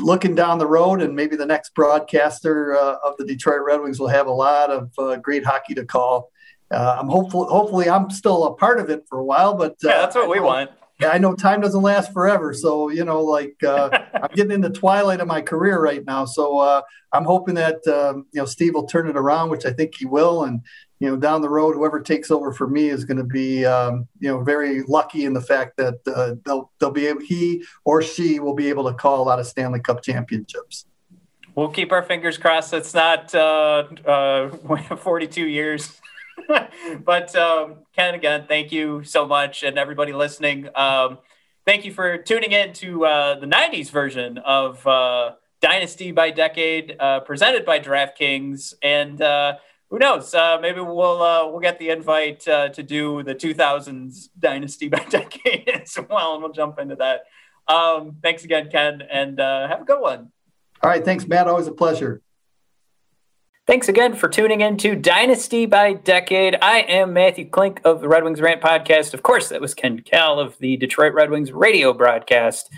[0.00, 4.00] looking down the road, and maybe the next broadcaster uh, of the Detroit Red Wings
[4.00, 6.30] will have a lot of uh, great hockey to call.
[6.70, 7.44] Uh, I'm hopeful.
[7.44, 9.54] Hopefully, I'm still a part of it for a while.
[9.54, 10.70] But yeah, that's what we want
[11.10, 12.52] I know time doesn't last forever.
[12.52, 16.24] So, you know, like uh, I'm getting in the twilight of my career right now.
[16.24, 16.82] So uh,
[17.12, 20.06] I'm hoping that, um, you know, Steve will turn it around, which I think he
[20.06, 20.44] will.
[20.44, 20.60] And,
[21.00, 24.08] you know, down the road, whoever takes over for me is going to be, um,
[24.20, 28.02] you know, very lucky in the fact that uh, they'll, they'll be able, he or
[28.02, 30.86] she will be able to call a lot of Stanley Cup championships.
[31.54, 32.72] We'll keep our fingers crossed.
[32.72, 34.48] It's not uh, uh,
[34.96, 36.00] 42 years
[37.04, 40.68] but um, Ken, again, thank you so much, and everybody listening.
[40.74, 41.18] Um,
[41.64, 46.96] thank you for tuning in to uh, the '90s version of uh, Dynasty by Decade,
[46.98, 49.54] uh, presented by DraftKings, and uh,
[49.90, 50.34] who knows?
[50.34, 55.68] Uh, maybe we'll uh, we'll get the invite to do the 2000s Dynasty by Decade
[55.68, 57.22] as well, and we'll jump into that.
[57.66, 60.30] Um, thanks again, Ken, and have a good one.
[60.82, 61.48] All right, thanks, Matt.
[61.48, 62.20] Always a pleasure.
[63.66, 66.54] Thanks again for tuning in to Dynasty by Decade.
[66.60, 69.14] I am Matthew Klink of the Red Wings Rant podcast.
[69.14, 72.70] Of course, that was Ken Kal of the Detroit Red Wings radio broadcast.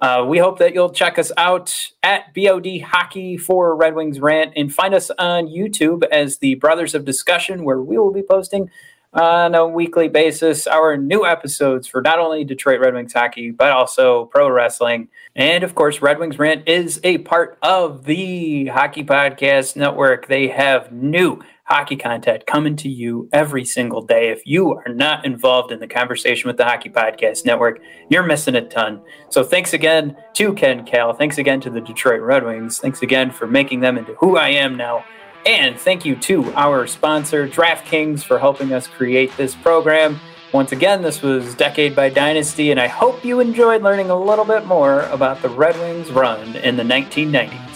[0.00, 4.52] Uh, we hope that you'll check us out at BOD Hockey for Red Wings Rant
[4.56, 8.68] and find us on YouTube as the Brothers of Discussion, where we will be posting
[9.12, 13.70] on a weekly basis our new episodes for not only Detroit Red Wings hockey, but
[13.70, 15.08] also pro wrestling.
[15.36, 20.28] And of course, Red Wings Rant is a part of the Hockey Podcast Network.
[20.28, 24.30] They have new hockey content coming to you every single day.
[24.30, 28.54] If you are not involved in the conversation with the Hockey Podcast Network, you're missing
[28.54, 29.00] a ton.
[29.30, 31.14] So thanks again to Ken Kal.
[31.14, 32.78] Thanks again to the Detroit Red Wings.
[32.78, 35.04] Thanks again for making them into who I am now.
[35.44, 40.20] And thank you to our sponsor, DraftKings, for helping us create this program.
[40.52, 44.44] Once again, this was Decade by Dynasty, and I hope you enjoyed learning a little
[44.44, 47.71] bit more about the Red Wings run in the 1990s.